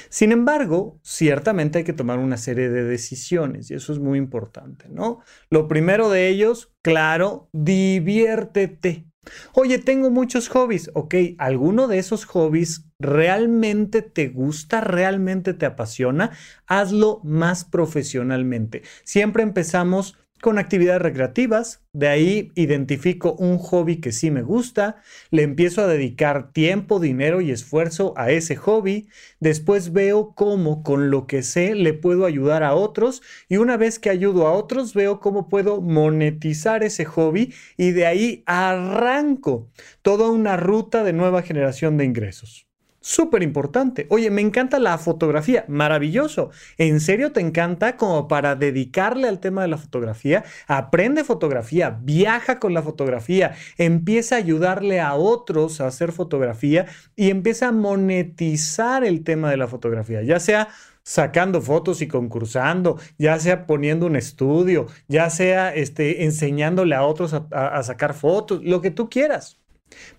Sin 0.09 0.33
embargo, 0.33 0.98
ciertamente 1.03 1.79
hay 1.79 1.85
que 1.85 1.92
tomar 1.92 2.18
una 2.18 2.37
serie 2.37 2.70
de 2.70 2.85
decisiones 2.85 3.70
y 3.70 3.74
eso 3.74 3.92
es 3.92 3.98
muy 3.98 4.18
importante, 4.18 4.88
¿no? 4.88 5.20
Lo 5.50 5.68
primero 5.68 6.09
de 6.09 6.29
ellos, 6.29 6.72
claro, 6.83 7.48
diviértete. 7.53 9.07
Oye, 9.52 9.78
tengo 9.78 10.10
muchos 10.10 10.48
hobbies. 10.48 10.90
Ok, 10.94 11.14
¿alguno 11.38 11.88
de 11.88 11.98
esos 11.98 12.24
hobbies 12.24 12.87
realmente 12.98 14.02
te 14.02 14.28
gusta, 14.28 14.80
realmente 14.80 15.54
te 15.54 15.66
apasiona? 15.66 16.30
Hazlo 16.66 17.20
más 17.24 17.64
profesionalmente. 17.64 18.82
Siempre 19.04 19.42
empezamos 19.42 20.16
con 20.44 20.59
actividades 20.59 21.00
recreativas, 21.00 21.83
de 21.94 22.07
ahí 22.09 22.52
identifico 22.54 23.33
un 23.33 23.57
hobby 23.57 24.02
que 24.02 24.12
sí 24.12 24.30
me 24.30 24.42
gusta, 24.42 25.00
le 25.30 25.42
empiezo 25.42 25.80
a 25.80 25.87
dedicar 25.87 26.52
tiempo, 26.52 27.00
dinero 27.00 27.40
y 27.40 27.50
esfuerzo 27.50 28.12
a 28.18 28.30
ese 28.30 28.54
hobby, 28.54 29.09
después 29.40 29.94
veo 29.94 30.35
cómo 30.35 30.83
con 30.83 31.11
lo 31.11 31.26
que 31.26 31.42
sé 31.42 31.74
le 31.74 31.94
puedo 31.94 32.26
ayudar 32.26 32.62
a 32.62 32.74
otros 32.74 33.22
y 33.48 33.57
una 33.57 33.78
vez 33.78 33.98
que 33.98 34.11
ayudo 34.11 34.46
a 34.46 34.52
otros 34.52 34.92
veo 34.92 35.18
cómo 35.18 35.48
puedo 35.48 35.80
monetizar 35.80 36.85
ese 36.85 37.07
hobby 37.07 37.54
y 37.78 37.92
de 37.92 38.04
ahí 38.04 38.42
arranco 38.44 39.70
toda 40.02 40.28
una 40.28 40.59
ruta 40.59 41.04
de 41.04 41.14
nueva 41.14 41.40
generación 41.40 41.96
de 41.96 42.04
ingresos. 42.04 42.66
Súper 43.06 43.42
importante. 43.42 44.06
Oye, 44.08 44.30
me 44.30 44.40
encanta 44.40 44.78
la 44.78 44.96
fotografía. 44.96 45.66
Maravilloso. 45.68 46.48
¿En 46.78 47.00
serio 47.00 47.32
te 47.32 47.40
encanta 47.42 47.98
como 47.98 48.28
para 48.28 48.54
dedicarle 48.56 49.28
al 49.28 49.40
tema 49.40 49.60
de 49.60 49.68
la 49.68 49.76
fotografía? 49.76 50.42
Aprende 50.68 51.22
fotografía, 51.22 51.98
viaja 52.00 52.58
con 52.58 52.72
la 52.72 52.80
fotografía, 52.80 53.54
empieza 53.76 54.36
a 54.36 54.38
ayudarle 54.38 55.02
a 55.02 55.12
otros 55.16 55.82
a 55.82 55.86
hacer 55.88 56.12
fotografía 56.12 56.86
y 57.14 57.28
empieza 57.28 57.68
a 57.68 57.72
monetizar 57.72 59.04
el 59.04 59.22
tema 59.22 59.50
de 59.50 59.58
la 59.58 59.68
fotografía, 59.68 60.22
ya 60.22 60.40
sea 60.40 60.68
sacando 61.02 61.60
fotos 61.60 62.00
y 62.00 62.08
concursando, 62.08 62.98
ya 63.18 63.38
sea 63.38 63.66
poniendo 63.66 64.06
un 64.06 64.16
estudio, 64.16 64.86
ya 65.08 65.28
sea 65.28 65.74
este, 65.74 66.24
enseñándole 66.24 66.94
a 66.94 67.02
otros 67.02 67.34
a 67.34 67.82
sacar 67.82 68.14
fotos, 68.14 68.64
lo 68.64 68.80
que 68.80 68.90
tú 68.90 69.10
quieras. 69.10 69.60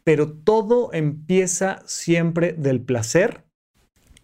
Pero 0.04 0.32
todo 0.32 0.93
empieza 0.93 1.82
siempre 1.86 2.54
del 2.54 2.82
placer 2.82 3.45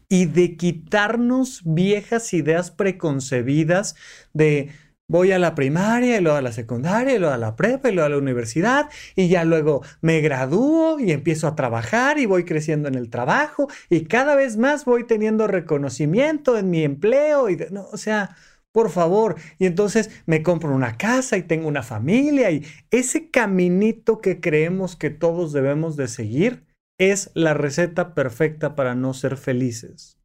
y 0.10 0.26
de 0.26 0.58
quitarnos 0.58 1.62
viejas 1.64 2.34
ideas 2.34 2.70
preconcebidas 2.72 3.96
de 4.34 4.70
voy 5.12 5.34
a 5.34 5.40
la 5.40 5.56
primaria 5.56 6.18
y 6.18 6.22
luego 6.22 6.38
a 6.38 6.42
la 6.42 6.54
secundaria 6.54 7.16
y 7.16 7.20
luego 7.20 7.34
a 7.34 7.38
la 7.38 7.58
prepa 7.58 7.90
y 7.90 7.94
luego 7.94 8.06
a 8.06 8.10
la 8.10 8.18
universidad 8.18 8.90
y 9.16 9.28
ya 9.28 9.44
luego 9.44 9.84
me 10.00 10.22
gradúo 10.22 11.00
y 11.00 11.12
empiezo 11.12 11.48
a 11.48 11.56
trabajar 11.56 12.18
y 12.18 12.26
voy 12.26 12.46
creciendo 12.46 12.88
en 12.88 12.96
el 12.96 13.10
trabajo 13.10 13.68
y 13.90 14.06
cada 14.06 14.36
vez 14.36 14.56
más 14.56 14.86
voy 14.86 15.06
teniendo 15.06 15.48
reconocimiento 15.48 16.58
en 16.58 16.70
mi 16.70 16.84
empleo 16.84 17.50
y 17.50 17.58
no, 17.72 17.88
o 17.92 17.98
sea, 17.98 18.38
por 18.72 18.90
favor, 18.90 19.36
y 19.60 19.66
entonces 19.66 20.10
me 20.26 20.44
compro 20.44 20.74
una 20.74 20.98
casa 20.98 21.38
y 21.38 21.44
tengo 21.44 21.68
una 21.68 21.84
familia 21.84 22.52
y 22.52 22.66
ese 22.90 23.30
caminito 23.30 24.22
que 24.22 24.40
creemos 24.40 24.96
que 24.96 25.10
todos 25.10 25.52
debemos 25.54 25.96
de 25.98 26.08
seguir 26.08 26.66
es 26.98 27.32
la 27.34 27.54
receta 27.54 28.14
perfecta 28.14 28.76
para 28.76 28.96
no 28.96 29.14
ser 29.14 29.38
felices. 29.38 30.22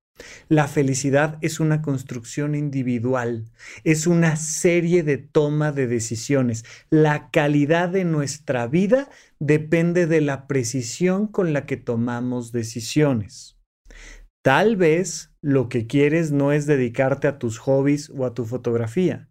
La 0.49 0.67
felicidad 0.67 1.39
es 1.43 1.61
una 1.61 1.83
construcción 1.83 2.55
individual, 2.55 3.51
es 3.85 4.07
una 4.07 4.37
serie 4.37 5.03
de 5.03 5.19
toma 5.19 5.73
de 5.73 5.87
decisiones. 5.87 6.65
La 6.89 7.31
calidad 7.31 7.91
de 7.91 8.05
nuestra 8.05 8.67
vida 8.67 9.11
depende 9.39 10.07
de 10.07 10.23
la 10.23 10.47
precisión 10.47 11.27
con 11.27 11.53
la 11.53 11.67
que 11.67 11.77
tomamos 11.77 12.53
decisiones. 12.53 13.56
Tal 14.47 14.77
vez 14.77 15.35
lo 15.43 15.69
que 15.69 15.89
quieres 15.89 16.31
no 16.31 16.53
es 16.53 16.67
dedicarte 16.67 17.27
a 17.27 17.37
tus 17.41 17.59
hobbies 17.59 18.11
o 18.11 18.25
a 18.25 18.33
tu 18.33 18.45
fotografía. 18.45 19.29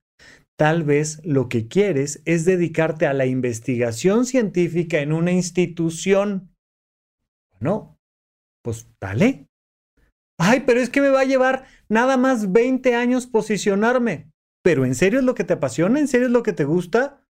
Tal 0.57 0.83
vez 0.83 1.21
lo 1.23 1.47
que 1.47 1.69
quieres 1.69 2.21
es 2.25 2.43
dedicarte 2.43 3.07
a 3.07 3.13
la 3.13 3.25
investigación 3.25 4.25
científica 4.25 4.99
en 4.99 5.13
una 5.13 5.31
institución 5.31 6.53
no, 7.61 7.97
pues 8.61 8.89
dale. 8.99 9.47
Ay, 10.37 10.63
pero 10.67 10.81
es 10.81 10.89
que 10.89 10.99
me 10.99 11.07
va 11.07 11.21
a 11.21 11.25
llevar 11.25 11.63
nada 11.87 12.17
más 12.17 12.51
20 12.51 12.93
años 12.93 13.25
posicionarme. 13.25 14.33
Pero 14.65 14.83
¿en 14.83 14.95
serio 14.95 15.19
es 15.19 15.25
lo 15.25 15.33
que 15.33 15.45
te 15.45 15.53
apasiona? 15.53 15.97
¿En 15.97 16.09
serio 16.09 16.27
es 16.27 16.33
lo 16.33 16.43
que 16.43 16.51
te 16.51 16.65
gusta? 16.65 17.24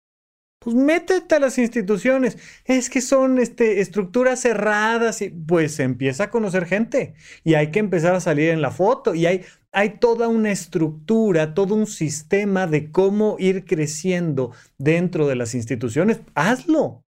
Pues 0.63 0.75
métete 0.75 1.35
a 1.35 1.39
las 1.39 1.57
instituciones. 1.57 2.37
Es 2.65 2.89
que 2.89 3.01
son 3.01 3.39
este, 3.39 3.81
estructuras 3.81 4.41
cerradas 4.41 5.21
y 5.21 5.29
pues 5.29 5.79
empieza 5.79 6.25
a 6.25 6.29
conocer 6.29 6.65
gente 6.65 7.15
y 7.43 7.55
hay 7.55 7.71
que 7.71 7.79
empezar 7.79 8.15
a 8.15 8.21
salir 8.21 8.49
en 8.49 8.61
la 8.61 8.71
foto 8.71 9.13
y 9.15 9.25
hay, 9.25 9.41
hay 9.71 9.97
toda 9.99 10.27
una 10.27 10.51
estructura, 10.51 11.53
todo 11.53 11.75
un 11.75 11.87
sistema 11.87 12.67
de 12.67 12.91
cómo 12.91 13.35
ir 13.39 13.65
creciendo 13.65 14.51
dentro 14.77 15.27
de 15.27 15.35
las 15.35 15.55
instituciones. 15.55 16.21
Hazlo 16.35 17.03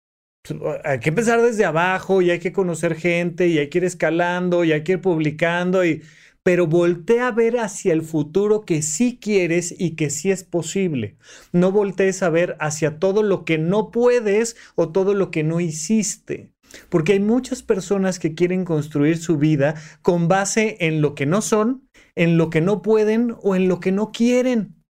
hay 0.83 0.99
que 0.99 1.09
empezar 1.09 1.41
desde 1.41 1.63
abajo 1.63 2.21
y 2.21 2.29
hay 2.29 2.39
que 2.39 2.51
conocer 2.51 2.95
gente 2.95 3.47
y 3.47 3.59
hay 3.59 3.69
que 3.69 3.77
ir 3.77 3.85
escalando 3.85 4.63
y 4.63 4.73
hay 4.73 4.83
que 4.83 4.93
ir 4.93 5.01
publicando 5.01 5.85
y 5.85 6.03
pero 6.43 6.67
voltea 6.67 7.27
a 7.27 7.31
ver 7.31 7.59
hacia 7.59 7.93
el 7.93 8.01
futuro 8.01 8.65
que 8.65 8.81
sí 8.81 9.17
quieres 9.19 9.73
y 9.77 9.95
que 9.95 10.09
sí 10.09 10.29
es 10.29 10.43
posible. 10.43 11.17
No 11.51 11.71
voltees 11.71 12.21
a 12.21 12.29
ver 12.29 12.57
hacia 12.59 12.99
todo 12.99 13.23
lo 13.23 13.45
que 13.45 13.57
no 13.57 13.91
puedes 13.91 14.55
o 14.75 14.89
todo 14.89 15.13
lo 15.13 15.31
que 15.31 15.43
no 15.43 15.59
hiciste. 15.59 16.51
Porque 16.89 17.13
hay 17.13 17.19
muchas 17.19 17.63
personas 17.63 18.19
que 18.19 18.35
quieren 18.35 18.65
construir 18.65 19.17
su 19.17 19.37
vida 19.37 19.75
con 20.01 20.27
base 20.27 20.77
en 20.79 21.01
lo 21.01 21.15
que 21.15 21.25
no 21.25 21.41
son, 21.41 21.87
en 22.15 22.37
lo 22.37 22.49
que 22.49 22.61
no 22.61 22.81
pueden 22.81 23.35
o 23.41 23.55
en 23.55 23.67
lo 23.67 23.79
que 23.79 23.91
no 23.91 24.11
quieren 24.11 24.83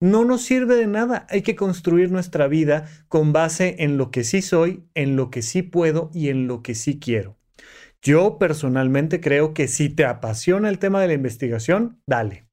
no 0.00 0.24
nos 0.24 0.42
sirve 0.42 0.76
de 0.76 0.86
nada. 0.86 1.26
Hay 1.28 1.42
que 1.42 1.56
construir 1.56 2.10
nuestra 2.10 2.48
vida 2.48 2.88
con 3.08 3.32
base 3.32 3.76
en 3.80 3.98
lo 3.98 4.10
que 4.10 4.24
sí 4.24 4.42
soy, 4.42 4.84
en 4.94 5.14
lo 5.14 5.30
que 5.30 5.42
sí 5.42 5.62
puedo 5.62 6.10
y 6.14 6.30
en 6.30 6.46
lo 6.46 6.62
que 6.62 6.74
sí 6.74 6.98
quiero. 6.98 7.39
Yo 8.02 8.38
personalmente 8.38 9.20
creo 9.20 9.52
que 9.52 9.68
si 9.68 9.90
te 9.90 10.04
apasiona 10.04 10.68
el 10.68 10.78
tema 10.78 11.00
de 11.00 11.08
la 11.08 11.14
investigación, 11.14 12.02
dale. 12.06 12.48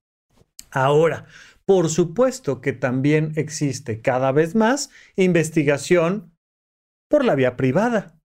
Ahora, 0.71 1.25
por 1.65 1.89
supuesto 1.89 2.61
que 2.61 2.73
también 2.73 3.33
existe 3.35 4.01
cada 4.01 4.31
vez 4.31 4.55
más 4.55 4.89
investigación 5.15 6.37
por 7.09 7.23
la 7.23 7.35
vía 7.35 7.55
privada. 7.55 8.16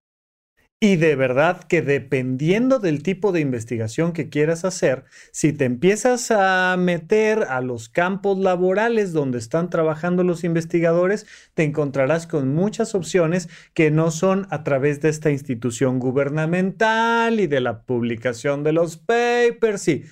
Y 0.83 0.97
de 0.97 1.15
verdad 1.15 1.63
que 1.63 1.81
dependiendo 1.81 2.77
del 2.77 3.03
tipo 3.03 3.31
de 3.31 3.39
investigación 3.39 4.11
que 4.11 4.27
quieras 4.27 4.65
hacer, 4.65 5.05
si 5.31 5.53
te 5.53 5.63
empiezas 5.63 6.29
a 6.29 6.75
meter 6.77 7.43
a 7.43 7.61
los 7.61 7.87
campos 7.87 8.37
laborales 8.37 9.13
donde 9.13 9.37
están 9.37 9.69
trabajando 9.69 10.25
los 10.25 10.43
investigadores, 10.43 11.25
te 11.53 11.63
encontrarás 11.63 12.27
con 12.27 12.53
muchas 12.53 12.95
opciones 12.95 13.47
que 13.73 13.91
no 13.91 14.11
son 14.11 14.45
a 14.49 14.65
través 14.65 14.99
de 14.99 15.07
esta 15.07 15.31
institución 15.31 15.99
gubernamental 15.99 17.39
y 17.39 17.47
de 17.47 17.61
la 17.61 17.83
publicación 17.83 18.65
de 18.65 18.73
los 18.73 18.97
papers, 18.97 19.81
sí, 19.81 20.03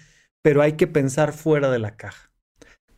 pero 0.41 0.62
hay 0.62 0.77
que 0.77 0.88
pensar 0.88 1.34
fuera 1.34 1.69
de 1.69 1.79
la 1.79 1.97
caja. 1.97 2.31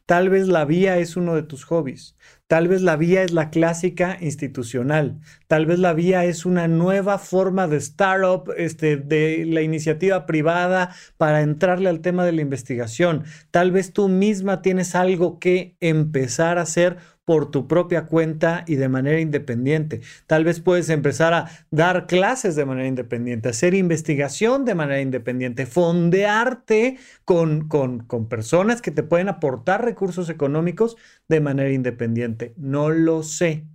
Tal 0.05 0.29
vez 0.29 0.47
la 0.47 0.65
vía 0.65 0.99
es 0.99 1.15
uno 1.15 1.33
de 1.33 1.41
tus 1.41 1.63
hobbies. 1.63 2.17
Tal 2.47 2.67
vez 2.67 2.81
la 2.81 2.97
vía 2.97 3.23
es 3.23 3.31
la 3.31 3.49
clásica 3.49 4.17
institucional. 4.19 5.19
Tal 5.47 5.65
vez 5.65 5.79
la 5.79 5.93
vía 5.93 6.25
es 6.25 6.45
una 6.45 6.67
nueva 6.67 7.17
forma 7.17 7.67
de 7.67 7.77
startup, 7.77 8.53
este, 8.57 8.97
de 8.97 9.45
la 9.47 9.61
iniciativa 9.61 10.25
privada 10.25 10.93
para 11.17 11.41
entrarle 11.41 11.89
al 11.89 12.01
tema 12.01 12.25
de 12.25 12.33
la 12.33 12.41
investigación. 12.41 13.23
Tal 13.49 13.71
vez 13.71 13.93
tú 13.93 14.09
misma 14.09 14.61
tienes 14.61 14.93
algo 14.93 15.39
que 15.39 15.77
empezar 15.79 16.57
a 16.57 16.63
hacer 16.63 16.97
por 17.25 17.51
tu 17.51 17.67
propia 17.67 18.05
cuenta 18.05 18.65
y 18.67 18.75
de 18.75 18.89
manera 18.89 19.19
independiente. 19.19 20.01
Tal 20.27 20.43
vez 20.43 20.59
puedes 20.59 20.89
empezar 20.89 21.33
a 21.33 21.49
dar 21.71 22.07
clases 22.07 22.55
de 22.55 22.65
manera 22.65 22.87
independiente, 22.87 23.49
hacer 23.49 23.73
investigación 23.73 24.65
de 24.65 24.75
manera 24.75 25.01
independiente, 25.01 25.65
fondearte 25.65 26.97
con, 27.25 27.67
con, 27.67 27.99
con 27.99 28.27
personas 28.27 28.81
que 28.81 28.91
te 28.91 29.03
pueden 29.03 29.29
aportar 29.29 29.83
recursos 29.83 30.29
económicos 30.29 30.97
de 31.29 31.41
manera 31.41 31.71
independiente. 31.71 32.53
No 32.57 32.89
lo 32.89 33.23
sé. 33.23 33.65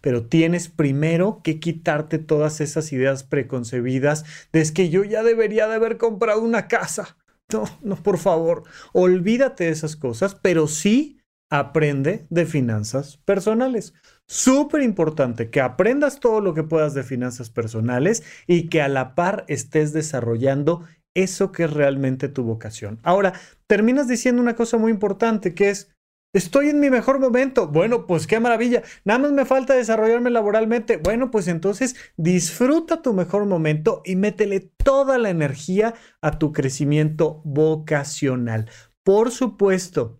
Pero 0.00 0.26
tienes 0.26 0.68
primero 0.68 1.42
que 1.42 1.60
quitarte 1.60 2.18
todas 2.18 2.60
esas 2.62 2.90
ideas 2.92 3.22
preconcebidas 3.22 4.24
de 4.52 4.62
es 4.62 4.72
que 4.72 4.88
yo 4.88 5.04
ya 5.04 5.22
debería 5.22 5.68
de 5.68 5.74
haber 5.74 5.98
comprado 5.98 6.40
una 6.40 6.68
casa. 6.68 7.18
No, 7.52 7.64
no, 7.82 7.96
por 7.96 8.18
favor, 8.18 8.64
olvídate 8.92 9.64
de 9.64 9.70
esas 9.70 9.96
cosas, 9.96 10.34
pero 10.34 10.68
sí 10.68 11.17
aprende 11.50 12.26
de 12.30 12.46
finanzas 12.46 13.18
personales. 13.24 13.94
Súper 14.26 14.82
importante 14.82 15.50
que 15.50 15.60
aprendas 15.60 16.20
todo 16.20 16.40
lo 16.40 16.54
que 16.54 16.62
puedas 16.62 16.94
de 16.94 17.02
finanzas 17.02 17.50
personales 17.50 18.22
y 18.46 18.68
que 18.68 18.82
a 18.82 18.88
la 18.88 19.14
par 19.14 19.44
estés 19.48 19.92
desarrollando 19.92 20.84
eso 21.14 21.50
que 21.50 21.64
es 21.64 21.72
realmente 21.72 22.28
tu 22.28 22.44
vocación. 22.44 23.00
Ahora, 23.02 23.32
terminas 23.66 24.08
diciendo 24.08 24.42
una 24.42 24.54
cosa 24.54 24.76
muy 24.76 24.92
importante 24.92 25.54
que 25.54 25.70
es, 25.70 25.90
estoy 26.34 26.68
en 26.68 26.78
mi 26.78 26.90
mejor 26.90 27.18
momento. 27.18 27.66
Bueno, 27.66 28.06
pues 28.06 28.26
qué 28.26 28.38
maravilla. 28.38 28.82
Nada 29.04 29.18
más 29.20 29.32
me 29.32 29.44
falta 29.44 29.74
desarrollarme 29.74 30.30
laboralmente. 30.30 30.98
Bueno, 30.98 31.30
pues 31.30 31.48
entonces 31.48 31.96
disfruta 32.16 33.02
tu 33.02 33.14
mejor 33.14 33.46
momento 33.46 34.02
y 34.04 34.16
métele 34.16 34.70
toda 34.84 35.18
la 35.18 35.30
energía 35.30 35.94
a 36.20 36.38
tu 36.38 36.52
crecimiento 36.52 37.40
vocacional. 37.44 38.70
Por 39.02 39.30
supuesto, 39.30 40.17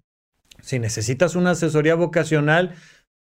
si 0.61 0.79
necesitas 0.79 1.35
una 1.35 1.53
asesoría 1.53 1.95
vocacional, 1.95 2.75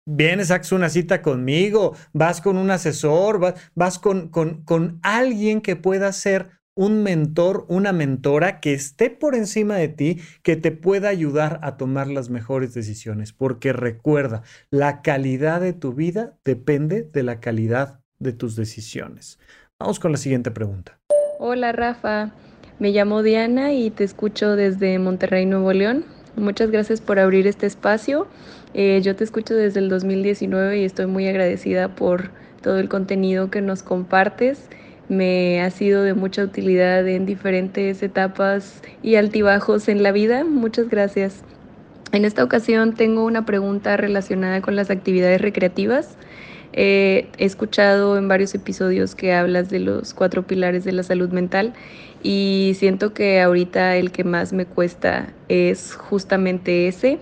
vienes, 0.07 0.51
haces 0.51 0.73
una 0.73 0.89
cita 0.89 1.23
conmigo, 1.23 1.97
vas 2.13 2.41
con 2.41 2.57
un 2.57 2.71
asesor, 2.71 3.39
vas, 3.39 3.55
vas 3.75 3.99
con, 3.99 4.29
con, 4.29 4.63
con 4.65 4.99
alguien 5.03 5.61
que 5.61 5.77
pueda 5.77 6.13
ser 6.13 6.51
un 6.75 7.03
mentor, 7.03 7.67
una 7.69 7.93
mentora 7.93 8.61
que 8.61 8.73
esté 8.73 9.11
por 9.11 9.35
encima 9.35 9.77
de 9.77 9.89
ti, 9.89 10.21
que 10.43 10.57
te 10.57 10.73
pueda 10.73 11.09
ayudar 11.09 11.61
a 11.63 11.77
tomar 11.77 12.09
las 12.09 12.31
mejores 12.31 12.73
decisiones. 12.75 13.33
Porque 13.33 13.73
recuerda, 13.73 14.43
la 14.71 15.03
calidad 15.03 15.61
de 15.61 15.73
tu 15.73 15.93
vida 15.93 16.39
depende 16.45 17.03
de 17.03 17.23
la 17.23 17.41
calidad 17.41 18.01
de 18.19 18.33
tus 18.33 18.57
decisiones. 18.57 19.39
Vamos 19.79 20.01
con 20.01 20.13
la 20.13 20.19
siguiente 20.19 20.51
pregunta. 20.51 20.99
Hola 21.39 21.73
Rafa, 21.73 22.33
me 22.79 22.91
llamo 22.91 23.23
Diana 23.23 23.73
y 23.73 23.91
te 23.91 24.05
escucho 24.05 24.57
desde 24.57 24.99
Monterrey, 24.99 25.45
Nuevo 25.45 25.73
León. 25.73 26.05
Muchas 26.37 26.71
gracias 26.71 27.01
por 27.03 27.19
abrir 27.19 27.47
este 27.47 27.67
espacio. 27.67 28.27
Eh, 28.73 29.01
yo 29.03 29.15
te 29.15 29.23
escucho 29.23 29.55
desde 29.55 29.81
el 29.81 29.91
2019 29.91 30.79
y 30.79 30.85
estoy 30.85 31.07
muy 31.07 31.29
agradecida 31.29 31.95
por 31.95 32.31
todo 32.63 32.79
el 32.79 32.89
contenido 32.89 33.51
que 33.51 33.61
nos 33.61 33.83
compartes. 33.83 34.69
Me 35.11 35.61
ha 35.61 35.71
sido 35.71 36.03
de 36.03 36.15
mucha 36.15 36.43
utilidad 36.43 37.07
en 37.07 37.27
diferentes 37.27 38.03
etapas 38.03 38.81
y 39.03 39.17
altibajos 39.17 39.89
en 39.89 40.03
la 40.03 40.11
vida. 40.11 40.45
Muchas 40.45 40.89
gracias. 40.89 41.43
En 42.13 42.25
esta 42.25 42.45
ocasión 42.45 42.95
tengo 42.95 43.25
una 43.25 43.45
pregunta 43.45 43.99
relacionada 43.99 44.63
con 44.63 44.75
las 44.75 44.91
actividades 44.91 45.41
recreativas. 45.41 46.17
He 46.73 47.29
escuchado 47.37 48.17
en 48.17 48.29
varios 48.29 48.55
episodios 48.55 49.15
que 49.15 49.35
hablas 49.35 49.69
de 49.69 49.79
los 49.79 50.15
cuatro 50.15 50.47
pilares 50.47 50.85
de 50.85 50.93
la 50.93 51.03
salud 51.03 51.31
mental 51.31 51.75
y 52.23 52.73
siento 52.79 53.13
que 53.13 53.41
ahorita 53.43 53.97
el 53.97 54.11
que 54.11 54.25
más 54.25 54.53
me 54.53 54.65
cuesta 54.65 55.33
es 55.49 55.95
justamente 55.95 56.89
ese. 56.89 57.19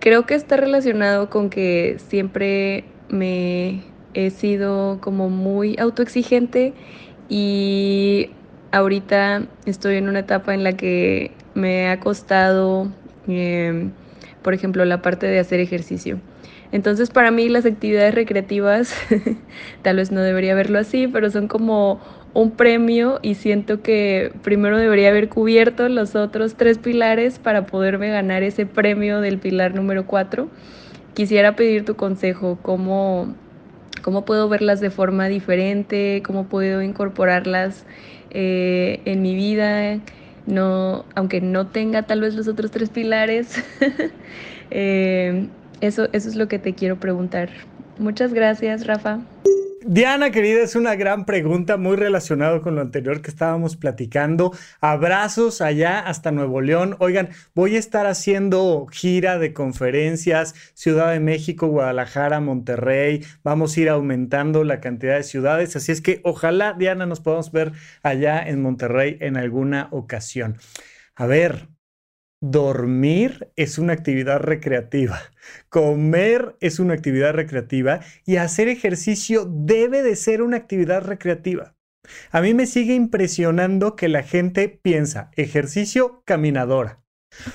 Creo 0.00 0.26
que 0.26 0.34
está 0.34 0.56
relacionado 0.56 1.30
con 1.30 1.48
que 1.48 1.96
siempre 2.08 2.84
me 3.08 3.82
he 4.14 4.30
sido 4.30 4.98
como 5.00 5.30
muy 5.30 5.78
autoexigente 5.78 6.74
y 7.28 8.30
ahorita 8.72 9.46
estoy 9.64 9.96
en 9.96 10.08
una 10.08 10.20
etapa 10.20 10.52
en 10.52 10.64
la 10.64 10.76
que 10.76 11.30
me 11.54 11.88
ha 11.88 12.00
costado, 12.00 12.90
em, 13.28 13.92
por 14.42 14.54
ejemplo, 14.54 14.84
la 14.84 15.00
parte 15.00 15.26
de 15.26 15.38
hacer 15.38 15.60
ejercicio. 15.60 16.20
Entonces 16.72 17.10
para 17.10 17.30
mí 17.30 17.50
las 17.50 17.66
actividades 17.66 18.14
recreativas, 18.14 18.94
tal 19.82 19.96
vez 19.96 20.10
no 20.10 20.22
debería 20.22 20.54
verlo 20.54 20.78
así, 20.78 21.06
pero 21.06 21.30
son 21.30 21.46
como 21.46 22.00
un 22.34 22.52
premio 22.52 23.18
y 23.20 23.34
siento 23.34 23.82
que 23.82 24.32
primero 24.42 24.78
debería 24.78 25.10
haber 25.10 25.28
cubierto 25.28 25.88
los 25.90 26.16
otros 26.16 26.54
tres 26.54 26.78
pilares 26.78 27.38
para 27.38 27.66
poderme 27.66 28.08
ganar 28.08 28.42
ese 28.42 28.64
premio 28.64 29.20
del 29.20 29.38
pilar 29.38 29.74
número 29.74 30.06
cuatro. 30.06 30.48
Quisiera 31.12 31.56
pedir 31.56 31.84
tu 31.84 31.94
consejo, 31.94 32.58
cómo, 32.62 33.34
cómo 34.00 34.24
puedo 34.24 34.48
verlas 34.48 34.80
de 34.80 34.88
forma 34.88 35.28
diferente, 35.28 36.22
cómo 36.24 36.44
puedo 36.44 36.80
incorporarlas 36.80 37.84
eh, 38.30 39.02
en 39.04 39.20
mi 39.20 39.34
vida, 39.34 39.98
no, 40.46 41.04
aunque 41.14 41.42
no 41.42 41.66
tenga 41.66 42.04
tal 42.04 42.22
vez 42.22 42.34
los 42.34 42.48
otros 42.48 42.70
tres 42.70 42.88
pilares. 42.88 43.62
eh, 44.70 45.48
eso, 45.82 46.08
eso 46.12 46.28
es 46.28 46.36
lo 46.36 46.48
que 46.48 46.58
te 46.58 46.72
quiero 46.74 46.98
preguntar. 46.98 47.50
Muchas 47.98 48.32
gracias, 48.32 48.86
Rafa. 48.86 49.20
Diana, 49.84 50.30
querida, 50.30 50.62
es 50.62 50.76
una 50.76 50.94
gran 50.94 51.24
pregunta 51.24 51.76
muy 51.76 51.96
relacionado 51.96 52.62
con 52.62 52.76
lo 52.76 52.82
anterior 52.82 53.20
que 53.20 53.30
estábamos 53.30 53.76
platicando. 53.76 54.52
Abrazos 54.80 55.60
allá 55.60 55.98
hasta 55.98 56.30
Nuevo 56.30 56.60
León. 56.60 56.94
Oigan, 57.00 57.30
voy 57.52 57.74
a 57.74 57.80
estar 57.80 58.06
haciendo 58.06 58.86
gira 58.92 59.40
de 59.40 59.52
conferencias, 59.52 60.54
Ciudad 60.74 61.10
de 61.10 61.18
México, 61.18 61.66
Guadalajara, 61.66 62.38
Monterrey. 62.38 63.24
Vamos 63.42 63.76
a 63.76 63.80
ir 63.80 63.88
aumentando 63.88 64.62
la 64.62 64.80
cantidad 64.80 65.16
de 65.16 65.24
ciudades. 65.24 65.74
Así 65.74 65.90
es 65.90 66.00
que 66.00 66.20
ojalá, 66.22 66.74
Diana, 66.74 67.04
nos 67.06 67.18
podamos 67.18 67.50
ver 67.50 67.72
allá 68.04 68.40
en 68.40 68.62
Monterrey 68.62 69.16
en 69.20 69.36
alguna 69.36 69.88
ocasión. 69.90 70.58
A 71.16 71.26
ver, 71.26 71.71
Dormir 72.44 73.52
es 73.54 73.78
una 73.78 73.92
actividad 73.92 74.40
recreativa, 74.40 75.20
comer 75.68 76.56
es 76.58 76.80
una 76.80 76.92
actividad 76.92 77.34
recreativa 77.34 78.00
y 78.26 78.34
hacer 78.34 78.66
ejercicio 78.66 79.46
debe 79.48 80.02
de 80.02 80.16
ser 80.16 80.42
una 80.42 80.56
actividad 80.56 81.04
recreativa. 81.04 81.76
A 82.32 82.40
mí 82.40 82.52
me 82.52 82.66
sigue 82.66 82.94
impresionando 82.94 83.94
que 83.94 84.08
la 84.08 84.24
gente 84.24 84.68
piensa 84.68 85.30
ejercicio 85.36 86.24
caminadora. 86.24 87.04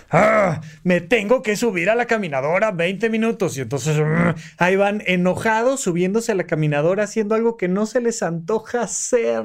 Ah, 0.10 0.62
me 0.86 1.02
tengo 1.02 1.42
que 1.42 1.58
subir 1.58 1.90
a 1.90 1.96
la 1.96 2.06
caminadora 2.06 2.72
20 2.72 3.10
minutos 3.10 3.58
y 3.58 3.62
entonces 3.62 4.00
mm, 4.00 4.40
ahí 4.58 4.78
van 4.78 5.04
enojados 5.06 5.82
subiéndose 5.82 6.32
a 6.32 6.36
la 6.36 6.46
caminadora 6.46 7.04
haciendo 7.04 7.36
algo 7.36 7.58
que 7.58 7.68
no 7.68 7.88
se 7.88 8.00
les 8.00 8.24
antoja 8.24 8.84
hacer. 8.84 9.44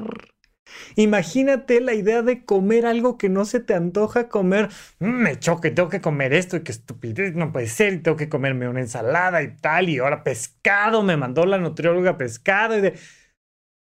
Imagínate 0.95 1.81
la 1.81 1.93
idea 1.93 2.21
de 2.21 2.45
comer 2.45 2.85
algo 2.85 3.17
que 3.17 3.29
no 3.29 3.45
se 3.45 3.59
te 3.59 3.73
antoja 3.73 4.29
comer. 4.29 4.69
Mm, 4.99 5.23
me 5.23 5.39
choque, 5.39 5.71
tengo 5.71 5.89
que 5.89 6.01
comer 6.01 6.33
esto 6.33 6.57
y 6.57 6.61
qué 6.63 6.71
estupidez, 6.71 7.35
no 7.35 7.51
puede 7.51 7.67
ser, 7.67 7.93
y 7.93 7.99
tengo 7.99 8.17
que 8.17 8.29
comerme 8.29 8.67
una 8.67 8.81
ensalada 8.81 9.41
y 9.43 9.55
tal, 9.57 9.89
y 9.89 9.99
ahora 9.99 10.23
pescado, 10.23 11.03
me 11.03 11.17
mandó 11.17 11.45
la 11.45 11.57
nutrióloga 11.57 12.17
pescado 12.17 12.77
y 12.77 12.81
de... 12.81 12.93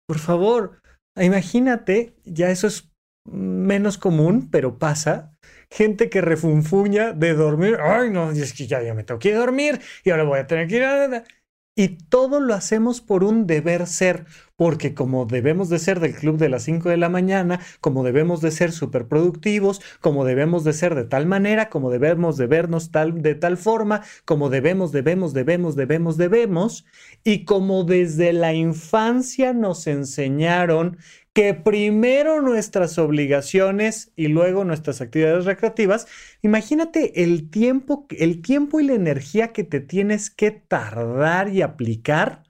Por 0.07 0.19
favor, 0.19 0.81
imagínate, 1.15 2.15
ya 2.25 2.49
eso 2.49 2.67
es 2.67 2.91
menos 3.29 3.97
común, 3.97 4.49
pero 4.51 4.77
pasa. 4.77 5.37
Gente 5.69 6.09
que 6.09 6.19
refunfuña 6.19 7.13
de 7.13 7.33
dormir. 7.33 7.77
Ay, 7.81 8.09
no, 8.09 8.31
es 8.31 8.53
que 8.53 8.67
ya, 8.67 8.81
ya 8.81 8.93
me 8.93 9.03
tengo 9.03 9.19
que 9.19 9.33
dormir 9.33 9.79
y 10.03 10.09
ahora 10.09 10.23
voy 10.23 10.39
a 10.39 10.47
tener 10.47 10.67
que 10.67 10.75
ir 10.77 10.83
a... 10.83 11.23
Y 11.73 11.87
todo 12.09 12.41
lo 12.41 12.53
hacemos 12.53 12.99
por 12.99 13.23
un 13.23 13.47
deber 13.47 13.87
ser, 13.87 14.25
porque 14.57 14.93
como 14.93 15.25
debemos 15.25 15.69
de 15.69 15.79
ser 15.79 16.01
del 16.01 16.13
club 16.13 16.37
de 16.37 16.49
las 16.49 16.63
5 16.63 16.89
de 16.89 16.97
la 16.97 17.07
mañana, 17.07 17.61
como 17.79 18.03
debemos 18.03 18.41
de 18.41 18.51
ser 18.51 18.73
súper 18.73 19.07
productivos, 19.07 19.79
como 20.01 20.25
debemos 20.25 20.65
de 20.65 20.73
ser 20.73 20.95
de 20.95 21.05
tal 21.05 21.27
manera, 21.27 21.69
como 21.69 21.89
debemos 21.89 22.35
de 22.35 22.47
vernos 22.47 22.91
tal, 22.91 23.21
de 23.21 23.35
tal 23.35 23.55
forma, 23.55 24.01
como 24.25 24.49
debemos, 24.49 24.91
debemos, 24.91 25.33
debemos, 25.33 25.77
debemos, 25.77 26.17
debemos, 26.17 26.85
y 27.23 27.45
como 27.45 27.85
desde 27.85 28.33
la 28.33 28.53
infancia 28.53 29.53
nos 29.53 29.87
enseñaron 29.87 30.97
que 31.33 31.53
primero 31.53 32.41
nuestras 32.41 32.97
obligaciones 32.97 34.11
y 34.15 34.27
luego 34.27 34.65
nuestras 34.65 34.99
actividades 34.99 35.45
recreativas, 35.45 36.07
imagínate 36.41 37.23
el 37.23 37.49
tiempo, 37.49 38.05
el 38.09 38.41
tiempo 38.41 38.79
y 38.79 38.85
la 38.85 38.93
energía 38.93 39.53
que 39.53 39.63
te 39.63 39.79
tienes 39.79 40.29
que 40.29 40.51
tardar 40.51 41.49
y 41.49 41.61
aplicar 41.61 42.43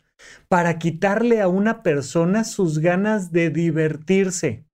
para 0.47 0.79
quitarle 0.79 1.41
a 1.41 1.47
una 1.47 1.83
persona 1.83 2.43
sus 2.43 2.79
ganas 2.79 3.31
de 3.31 3.49
divertirse. 3.49 4.65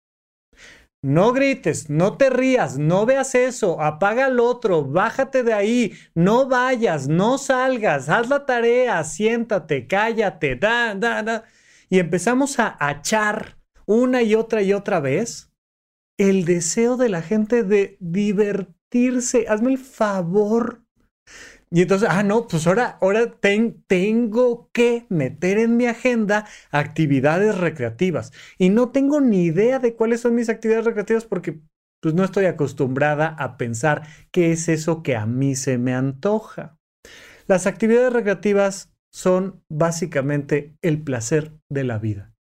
No 1.02 1.32
grites, 1.32 1.90
no 1.90 2.16
te 2.16 2.30
rías, 2.30 2.78
no 2.78 3.06
veas 3.06 3.34
eso, 3.34 3.80
apaga 3.80 4.26
al 4.26 4.40
otro, 4.40 4.84
bájate 4.84 5.42
de 5.42 5.52
ahí, 5.52 5.92
no 6.14 6.48
vayas, 6.48 7.06
no 7.06 7.38
salgas, 7.38 8.08
haz 8.08 8.28
la 8.28 8.44
tarea, 8.46 9.04
siéntate, 9.04 9.86
cállate, 9.86 10.56
da, 10.56 10.94
da, 10.94 11.22
da. 11.22 11.44
Y 11.88 12.00
empezamos 12.00 12.58
a 12.58 12.76
echar 12.98 13.55
una 13.86 14.22
y 14.22 14.34
otra 14.34 14.62
y 14.62 14.72
otra 14.72 15.00
vez 15.00 15.50
el 16.18 16.44
deseo 16.44 16.96
de 16.96 17.08
la 17.08 17.22
gente 17.22 17.62
de 17.62 17.96
divertirse. 18.00 19.46
Hazme 19.48 19.72
el 19.72 19.78
favor. 19.78 20.82
Y 21.70 21.82
entonces, 21.82 22.08
ah, 22.10 22.22
no, 22.22 22.46
pues 22.46 22.66
ahora, 22.66 22.96
ahora 23.00 23.32
tengo 23.40 24.70
que 24.72 25.04
meter 25.08 25.58
en 25.58 25.76
mi 25.76 25.86
agenda 25.86 26.46
actividades 26.70 27.58
recreativas. 27.58 28.32
Y 28.56 28.70
no 28.70 28.90
tengo 28.90 29.20
ni 29.20 29.44
idea 29.44 29.78
de 29.78 29.94
cuáles 29.94 30.20
son 30.20 30.34
mis 30.34 30.48
actividades 30.48 30.84
recreativas 30.86 31.24
porque 31.24 31.60
pues 32.00 32.14
no 32.14 32.24
estoy 32.24 32.44
acostumbrada 32.44 33.28
a 33.38 33.56
pensar 33.56 34.02
qué 34.30 34.52
es 34.52 34.68
eso 34.68 35.02
que 35.02 35.16
a 35.16 35.26
mí 35.26 35.56
se 35.56 35.76
me 35.76 35.94
antoja. 35.94 36.78
Las 37.46 37.66
actividades 37.66 38.12
recreativas 38.12 38.92
son 39.12 39.62
básicamente 39.68 40.76
el 40.82 41.02
placer 41.02 41.52
de 41.68 41.84
la 41.84 41.98
vida. 41.98 42.35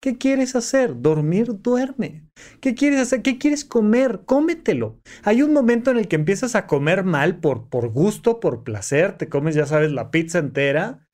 ¿Qué 0.00 0.18
quieres 0.18 0.54
hacer? 0.54 1.00
Dormir, 1.00 1.60
duerme. 1.62 2.28
¿Qué 2.60 2.74
quieres 2.74 3.00
hacer? 3.00 3.22
¿Qué 3.22 3.38
quieres 3.38 3.64
comer? 3.64 4.22
Cómetelo. 4.24 5.00
Hay 5.22 5.42
un 5.42 5.52
momento 5.52 5.90
en 5.90 5.98
el 5.98 6.08
que 6.08 6.16
empiezas 6.16 6.54
a 6.54 6.66
comer 6.66 7.02
mal 7.02 7.40
por, 7.40 7.68
por 7.68 7.88
gusto, 7.88 8.38
por 8.38 8.62
placer, 8.62 9.16
te 9.16 9.28
comes, 9.28 9.54
ya 9.54 9.66
sabes, 9.66 9.92
la 9.92 10.10
pizza 10.10 10.38
entera. 10.38 11.06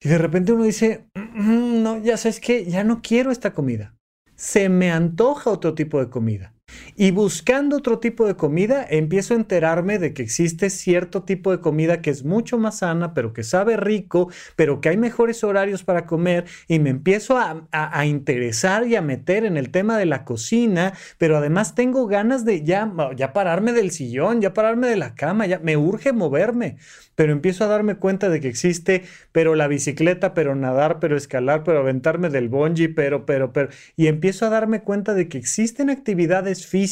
Y 0.00 0.08
de 0.08 0.18
repente 0.18 0.52
uno 0.52 0.64
dice, 0.64 1.08
mm, 1.14 1.82
no, 1.82 2.02
ya 2.02 2.16
sabes 2.16 2.40
que 2.40 2.64
ya 2.64 2.84
no 2.84 3.02
quiero 3.02 3.30
esta 3.30 3.52
comida. 3.52 3.96
Se 4.36 4.68
me 4.68 4.92
antoja 4.92 5.50
otro 5.50 5.74
tipo 5.74 5.98
de 5.98 6.08
comida. 6.08 6.54
Y 7.00 7.12
buscando 7.12 7.76
otro 7.76 8.00
tipo 8.00 8.26
de 8.26 8.34
comida, 8.34 8.84
empiezo 8.90 9.32
a 9.32 9.36
enterarme 9.36 10.00
de 10.00 10.12
que 10.12 10.24
existe 10.24 10.68
cierto 10.68 11.22
tipo 11.22 11.52
de 11.52 11.60
comida 11.60 12.02
que 12.02 12.10
es 12.10 12.24
mucho 12.24 12.58
más 12.58 12.78
sana, 12.78 13.14
pero 13.14 13.32
que 13.32 13.44
sabe 13.44 13.76
rico, 13.76 14.32
pero 14.56 14.80
que 14.80 14.88
hay 14.88 14.96
mejores 14.96 15.44
horarios 15.44 15.84
para 15.84 16.06
comer. 16.06 16.46
Y 16.66 16.80
me 16.80 16.90
empiezo 16.90 17.38
a, 17.38 18.04
interesar 18.04 18.84
y 18.88 18.96
a 18.96 19.00
meter 19.00 19.44
en 19.44 19.56
el 19.56 19.70
tema 19.70 19.96
de 19.96 20.06
la 20.06 20.24
cocina, 20.24 20.92
pero 21.18 21.36
además 21.36 21.76
tengo 21.76 22.08
ganas 22.08 22.44
de 22.44 22.64
ya, 22.64 22.92
ya 23.14 23.32
pararme 23.32 23.72
del 23.72 23.92
sillón, 23.92 24.40
ya 24.40 24.52
pararme 24.52 24.88
de 24.88 24.96
la 24.96 25.14
cama, 25.14 25.46
ya 25.46 25.60
me 25.60 25.76
urge 25.76 26.12
moverme 26.12 26.78
pero 27.14 27.32
empiezo 27.32 27.64
a 27.64 27.66
darme 27.66 27.96
cuenta 27.96 28.28
de 28.28 28.38
que 28.38 28.46
existe, 28.46 29.02
pero 29.32 29.56
la 29.56 29.66
bicicleta, 29.66 30.34
pero 30.34 30.54
nadar, 30.54 31.00
pero 31.00 31.16
escalar, 31.16 31.64
pero 31.64 31.80
aventarme 31.80 32.30
del 32.30 32.48
bungee, 32.48 32.88
pero, 32.88 33.26
pero, 33.26 33.52
pero, 33.52 33.70
y 33.96 34.06
empiezo 34.06 34.46
a 34.46 34.50
darme 34.50 34.82
cuenta 34.82 35.14
de 35.14 35.26
que 35.26 35.36
existen 35.36 35.90
actividades 35.90 36.64
físicas 36.64 36.87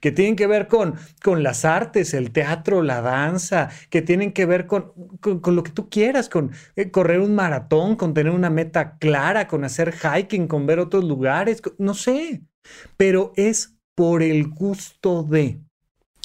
que 0.00 0.12
tienen 0.12 0.36
que 0.36 0.46
ver 0.46 0.68
con, 0.68 0.94
con 1.22 1.42
las 1.42 1.64
artes, 1.64 2.14
el 2.14 2.32
teatro, 2.32 2.82
la 2.82 3.00
danza, 3.00 3.70
que 3.90 4.02
tienen 4.02 4.32
que 4.32 4.46
ver 4.46 4.66
con, 4.66 4.92
con, 5.20 5.56
lo 5.56 5.62
que 5.62 5.72
tú 5.72 5.88
quieras, 5.88 6.28
con 6.28 6.52
eh, 6.76 6.90
correr 6.90 7.20
un 7.20 7.34
maratón, 7.34 7.96
con 7.96 8.14
tener 8.14 8.32
una 8.32 8.50
meta 8.50 8.98
clara, 8.98 9.46
con 9.46 9.64
hacer 9.64 9.94
hiking, 9.94 10.48
con 10.48 10.66
ver 10.66 10.78
otros 10.78 11.04
lugares, 11.04 11.62
no 11.78 11.94
sé, 11.94 12.42
pero 12.96 13.32
es 13.36 13.76
por 13.94 14.22
el 14.22 14.48
gusto 14.48 15.22
de. 15.22 15.60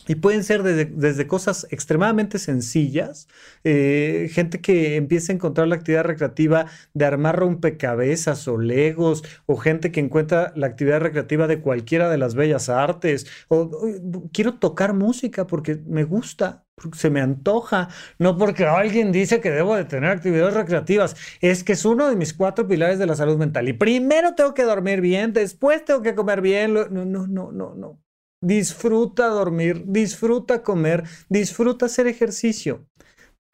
Y 0.08 0.16
pueden 0.16 0.44
ser 0.44 0.64
desde, 0.64 1.28
cosas 1.28 1.68
extremadamente 1.70 2.40
sencillas, 2.40 3.28
eh, 3.64 4.30
gente 4.32 4.62
que 4.62 4.96
empieza 4.96 5.32
a 5.32 5.36
encontrar 5.36 5.68
la 5.68 5.76
actividad 5.76 6.04
recreativa 6.06 6.68
de 6.94 7.06
armar 7.06 7.38
rompecabezas 7.38 8.48
o 8.48 8.58
legos, 8.58 9.24
o 9.46 9.58
gente 9.58 9.92
que 9.92 10.00
encuentra 10.00 10.54
la 10.56 10.68
actividad 10.68 11.02
recreativa 11.02 11.48
de 11.48 11.62
cualquiera 11.62 12.10
de 12.10 12.18
las 12.18 12.36
bellas 12.36 12.70
artes, 12.70 13.28
o, 13.50 13.70
quiero 14.32 14.56
tocar 14.56 14.94
música 14.94 15.48
porque 15.48 15.82
me 15.86 16.04
gusta, 16.04 16.66
porque 16.76 16.98
se 16.98 17.10
me 17.10 17.22
antoja, 17.22 17.90
no 18.20 18.38
porque 18.38 18.66
alguien 18.66 19.12
dice 19.12 19.42
que 19.42 19.52
debo 19.52 19.76
de 19.76 19.86
tener 19.86 20.12
actividades 20.12 20.54
recreativas, 20.54 21.16
es 21.42 21.64
que 21.64 21.74
es 21.74 21.86
uno 21.86 22.10
de 22.10 22.16
mis 22.16 22.34
cuatro 22.34 22.68
pilares 22.68 23.00
de 23.00 23.08
la 23.08 23.16
salud 23.16 23.38
mental. 23.38 23.68
Y 23.68 23.74
primero 23.74 24.36
tengo 24.36 24.54
que 24.54 24.64
dormir 24.64 25.02
bien, 25.02 25.34
después 25.34 25.84
tengo 25.86 26.02
que 26.02 26.16
comer 26.16 26.42
bien, 26.42 26.74
no, 26.74 26.88
no, 26.88 27.06
no, 27.06 27.52
no, 27.52 27.76
no. 27.76 28.07
Disfruta 28.42 29.28
dormir, 29.30 29.84
disfruta 29.88 30.62
comer, 30.62 31.04
disfruta 31.28 31.88
hacer 31.88 32.06
ejercicio. 32.06 32.86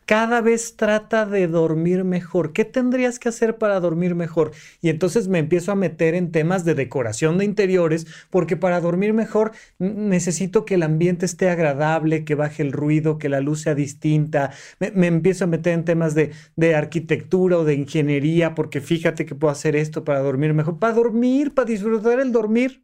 Cada 0.05 0.41
vez 0.41 0.75
trata 0.75 1.25
de 1.25 1.47
dormir 1.47 2.03
mejor. 2.03 2.51
¿Qué 2.51 2.65
tendrías 2.65 3.19
que 3.19 3.29
hacer 3.29 3.57
para 3.57 3.79
dormir 3.79 4.15
mejor? 4.15 4.51
Y 4.81 4.89
entonces 4.89 5.29
me 5.29 5.39
empiezo 5.39 5.71
a 5.71 5.75
meter 5.75 6.13
en 6.15 6.31
temas 6.31 6.65
de 6.65 6.75
decoración 6.75 7.37
de 7.37 7.45
interiores, 7.45 8.05
porque 8.29 8.57
para 8.57 8.81
dormir 8.81 9.13
mejor 9.13 9.53
necesito 9.79 10.65
que 10.65 10.75
el 10.75 10.83
ambiente 10.83 11.25
esté 11.25 11.49
agradable, 11.49 12.25
que 12.25 12.35
baje 12.35 12.63
el 12.63 12.73
ruido, 12.73 13.17
que 13.17 13.29
la 13.29 13.39
luz 13.39 13.61
sea 13.61 13.75
distinta. 13.75 14.51
Me, 14.79 15.07
empiezo 15.07 15.45
a 15.45 15.47
meter 15.47 15.73
en 15.73 15.85
temas 15.85 16.15
de, 16.15 16.31
de 16.57 16.75
arquitectura 16.75 17.57
o 17.57 17.63
de 17.63 17.75
ingeniería, 17.75 18.55
porque 18.55 18.81
fíjate 18.81 19.25
que 19.25 19.35
puedo 19.35 19.53
hacer 19.53 19.77
esto 19.77 20.03
para 20.03 20.19
dormir 20.19 20.53
mejor. 20.53 20.79
Para 20.79 20.93
dormir, 20.93 21.53
para 21.53 21.67
disfrutar 21.67 22.19
el 22.19 22.33
dormir 22.33 22.83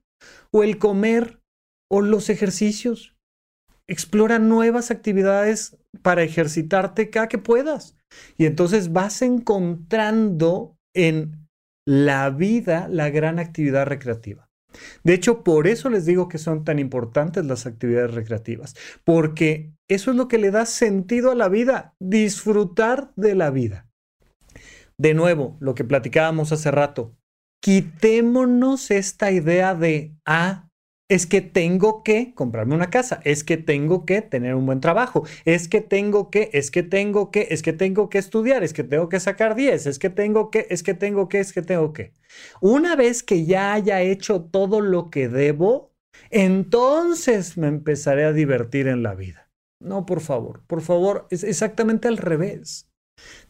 o 0.51 0.63
el 0.63 0.77
comer 0.77 1.38
o 1.89 2.01
los 2.01 2.29
ejercicios. 2.29 3.15
Explora 3.87 4.39
nuevas 4.39 4.91
actividades 4.91 5.77
para 6.01 6.23
ejercitarte 6.23 7.09
cada 7.09 7.27
que 7.27 7.39
puedas. 7.39 7.95
Y 8.37 8.45
entonces 8.45 8.93
vas 8.93 9.21
encontrando 9.21 10.77
en 10.95 11.47
la 11.85 12.29
vida 12.29 12.87
la 12.87 13.09
gran 13.09 13.39
actividad 13.39 13.87
recreativa. 13.87 14.49
De 15.03 15.13
hecho, 15.13 15.43
por 15.43 15.67
eso 15.67 15.89
les 15.89 16.05
digo 16.05 16.27
que 16.27 16.37
son 16.37 16.63
tan 16.63 16.77
importantes 16.77 17.45
las 17.45 17.65
actividades 17.65 18.13
recreativas, 18.13 18.75
porque 19.03 19.73
eso 19.87 20.11
es 20.11 20.17
lo 20.17 20.27
que 20.27 20.37
le 20.37 20.51
da 20.51 20.67
sentido 20.67 21.31
a 21.31 21.35
la 21.35 21.49
vida, 21.49 21.95
disfrutar 21.99 23.11
de 23.15 23.33
la 23.33 23.49
vida. 23.49 23.87
De 24.97 25.13
nuevo, 25.13 25.57
lo 25.59 25.73
que 25.73 25.83
platicábamos 25.83 26.51
hace 26.51 26.69
rato, 26.69 27.15
quitémonos 27.63 28.91
esta 28.91 29.31
idea 29.31 29.73
de, 29.73 30.13
ah, 30.25 30.68
es 31.09 31.25
que 31.25 31.41
tengo 31.41 32.03
que 32.03 32.33
comprarme 32.35 32.75
una 32.75 32.91
casa, 32.91 33.19
es 33.25 33.43
que 33.43 33.57
tengo 33.57 34.05
que 34.05 34.21
tener 34.21 34.53
un 34.55 34.65
buen 34.67 34.79
trabajo, 34.79 35.23
es 35.43 35.67
que 35.67 35.81
tengo 35.81 36.29
que, 36.29 36.51
es 36.53 36.69
que 36.71 36.83
tengo 36.83 37.31
que, 37.31 37.47
es 37.49 37.63
que 37.63 37.73
tengo 37.73 38.09
que 38.09 38.19
estudiar, 38.19 38.63
es 38.63 38.73
que 38.73 38.83
tengo 38.83 39.09
que 39.09 39.19
sacar 39.19 39.55
10, 39.55 39.87
es 39.87 39.99
que 39.99 40.09
tengo 40.11 40.51
que, 40.51 40.67
es 40.69 40.83
que 40.83 40.93
tengo 40.93 41.27
que, 41.27 41.39
es 41.39 41.51
que 41.51 41.63
tengo 41.63 41.93
que. 41.93 42.13
Una 42.61 42.95
vez 42.95 43.23
que 43.23 43.45
ya 43.45 43.73
haya 43.73 44.01
hecho 44.01 44.43
todo 44.43 44.81
lo 44.81 45.09
que 45.09 45.29
debo, 45.29 45.91
entonces 46.29 47.57
me 47.57 47.67
empezaré 47.67 48.25
a 48.25 48.33
divertir 48.33 48.87
en 48.87 49.01
la 49.01 49.15
vida. 49.15 49.49
No, 49.79 50.05
por 50.05 50.21
favor, 50.21 50.63
por 50.67 50.81
favor, 50.81 51.27
es 51.31 51.43
exactamente 51.43 52.07
al 52.07 52.17
revés 52.17 52.88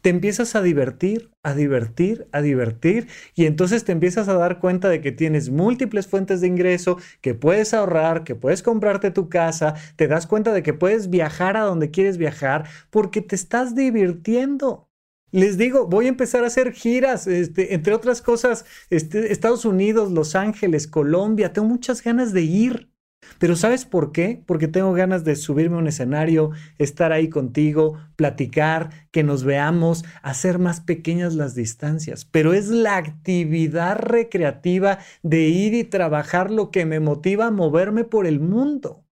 te 0.01 0.09
empiezas 0.09 0.55
a 0.55 0.61
divertir, 0.61 1.31
a 1.43 1.53
divertir, 1.53 2.27
a 2.31 2.41
divertir 2.41 3.07
y 3.35 3.45
entonces 3.45 3.83
te 3.83 3.91
empiezas 3.91 4.27
a 4.27 4.33
dar 4.35 4.59
cuenta 4.59 4.89
de 4.89 5.01
que 5.01 5.11
tienes 5.11 5.49
múltiples 5.49 6.07
fuentes 6.07 6.41
de 6.41 6.47
ingreso, 6.47 6.97
que 7.21 7.35
puedes 7.35 7.73
ahorrar, 7.73 8.23
que 8.23 8.35
puedes 8.35 8.63
comprarte 8.63 9.11
tu 9.11 9.29
casa, 9.29 9.75
te 9.95 10.07
das 10.07 10.27
cuenta 10.27 10.53
de 10.53 10.63
que 10.63 10.73
puedes 10.73 11.09
viajar 11.09 11.57
a 11.57 11.61
donde 11.61 11.91
quieres 11.91 12.17
viajar 12.17 12.65
porque 12.89 13.21
te 13.21 13.35
estás 13.35 13.75
divirtiendo. 13.75 14.89
Les 15.31 15.57
digo, 15.57 15.85
voy 15.85 16.07
a 16.07 16.09
empezar 16.09 16.43
a 16.43 16.47
hacer 16.47 16.71
giras, 16.73 17.27
este, 17.27 17.75
entre 17.75 17.93
otras 17.93 18.21
cosas, 18.21 18.65
este, 18.89 19.31
Estados 19.31 19.63
Unidos, 19.63 20.11
Los 20.11 20.35
Ángeles, 20.35 20.87
Colombia, 20.87 21.53
tengo 21.53 21.67
muchas 21.67 22.03
ganas 22.03 22.33
de 22.33 22.41
ir. 22.41 22.89
Pero 23.37 23.55
¿sabes 23.55 23.85
por 23.85 24.11
qué? 24.11 24.43
Porque 24.45 24.67
tengo 24.67 24.93
ganas 24.93 25.23
de 25.23 25.35
subirme 25.35 25.77
a 25.77 25.79
un 25.79 25.87
escenario, 25.87 26.51
estar 26.77 27.11
ahí 27.11 27.29
contigo, 27.29 27.97
platicar, 28.15 28.89
que 29.11 29.23
nos 29.23 29.43
veamos, 29.43 30.03
hacer 30.21 30.59
más 30.59 30.81
pequeñas 30.81 31.35
las 31.35 31.55
distancias. 31.55 32.25
Pero 32.25 32.53
es 32.53 32.67
la 32.67 32.97
actividad 32.97 33.97
recreativa 33.97 34.99
de 35.23 35.47
ir 35.47 35.73
y 35.73 35.83
trabajar 35.83 36.51
lo 36.51 36.71
que 36.71 36.85
me 36.85 36.99
motiva 36.99 37.47
a 37.47 37.51
moverme 37.51 38.03
por 38.03 38.27
el 38.27 38.39
mundo. 38.39 39.05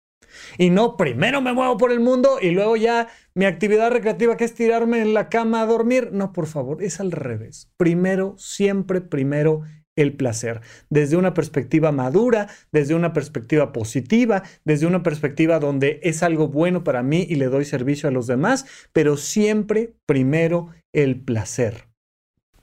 Y 0.59 0.71
no, 0.71 0.97
primero 0.97 1.41
me 1.41 1.53
muevo 1.53 1.77
por 1.77 1.93
el 1.93 2.01
mundo 2.01 2.39
y 2.41 2.51
luego 2.51 2.77
ya 2.77 3.09
mi 3.35 3.45
actividad 3.45 3.91
recreativa 3.91 4.37
que 4.37 4.45
es 4.45 4.55
tirarme 4.55 5.01
en 5.01 5.15
la 5.15 5.29
cama 5.29 5.63
a 5.63 5.67
dormir. 5.67 6.11
No, 6.13 6.33
por 6.33 6.47
favor, 6.47 6.83
es 6.83 7.01
al 7.01 7.13
revés. 7.13 7.71
Primero, 7.77 8.35
siempre 8.39 9.01
primero 9.01 9.63
el 9.97 10.13
placer, 10.13 10.61
desde 10.91 11.17
una 11.17 11.35
perspectiva 11.35 11.91
madura, 11.91 12.49
desde 12.71 12.95
una 12.95 13.13
perspectiva 13.13 13.73
positiva, 13.73 14.43
desde 14.65 14.87
una 14.87 15.03
perspectiva 15.03 15.59
donde 15.59 16.01
es 16.03 16.23
algo 16.23 16.49
bueno 16.49 16.85
para 16.85 17.03
mí 17.03 17.27
y 17.29 17.37
le 17.37 17.47
doy 17.47 17.65
servicio 17.65 18.09
a 18.09 18.13
los 18.13 18.27
demás, 18.27 18.67
pero 18.93 19.17
siempre 19.17 19.95
primero 20.07 20.71
el 20.93 21.21
placer. 21.21 21.89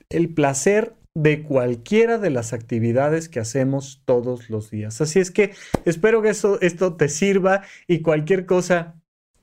El 0.08 0.32
placer 0.32 0.94
de 1.14 1.42
cualquiera 1.42 2.18
de 2.18 2.30
las 2.30 2.52
actividades 2.52 3.28
que 3.28 3.40
hacemos 3.40 4.02
todos 4.04 4.50
los 4.50 4.70
días. 4.70 5.00
Así 5.00 5.20
es 5.20 5.30
que 5.30 5.52
espero 5.84 6.22
que 6.22 6.30
esto, 6.30 6.60
esto 6.60 6.96
te 6.96 7.08
sirva 7.08 7.62
y 7.86 8.00
cualquier 8.00 8.46
cosa, 8.46 9.00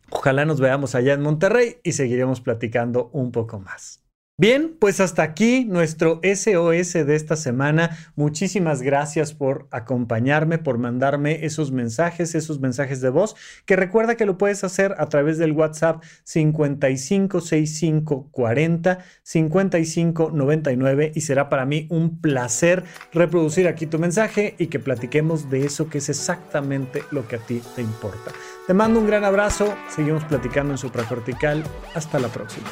ojalá 0.09 0.45
nos 0.45 0.59
veamos 0.59 0.95
allá 0.95 1.13
en 1.13 1.21
Monterrey 1.21 1.77
y 1.83 1.93
seguiremos 1.93 2.41
platicando 2.41 3.09
un 3.13 3.31
poco 3.31 3.59
más. 3.59 4.00
Bien, 4.41 4.75
pues 4.79 4.99
hasta 4.99 5.21
aquí 5.21 5.65
nuestro 5.65 6.19
SOS 6.23 6.93
de 6.93 7.15
esta 7.15 7.35
semana. 7.35 7.95
Muchísimas 8.15 8.81
gracias 8.81 9.35
por 9.35 9.67
acompañarme, 9.69 10.57
por 10.57 10.79
mandarme 10.79 11.45
esos 11.45 11.71
mensajes, 11.71 12.33
esos 12.33 12.59
mensajes 12.59 13.01
de 13.01 13.11
voz, 13.11 13.35
que 13.67 13.75
recuerda 13.75 14.15
que 14.15 14.25
lo 14.25 14.39
puedes 14.39 14.63
hacer 14.63 14.95
a 14.97 15.05
través 15.09 15.37
del 15.37 15.51
WhatsApp 15.51 16.03
556540 16.23 18.97
5599 19.21 21.11
y 21.13 21.21
será 21.21 21.47
para 21.47 21.67
mí 21.67 21.85
un 21.91 22.19
placer 22.19 22.83
reproducir 23.13 23.67
aquí 23.67 23.85
tu 23.85 23.99
mensaje 23.99 24.55
y 24.57 24.69
que 24.69 24.79
platiquemos 24.79 25.51
de 25.51 25.65
eso 25.65 25.87
que 25.87 25.99
es 25.99 26.09
exactamente 26.09 27.03
lo 27.11 27.27
que 27.27 27.35
a 27.35 27.45
ti 27.45 27.61
te 27.75 27.83
importa. 27.83 28.31
Te 28.65 28.73
mando 28.73 29.01
un 29.01 29.05
gran 29.05 29.23
abrazo, 29.23 29.75
seguimos 29.87 30.23
platicando 30.23 30.73
en 30.73 30.79
Supracortical. 30.79 31.63
Hasta 31.93 32.17
la 32.17 32.29
próxima. 32.29 32.71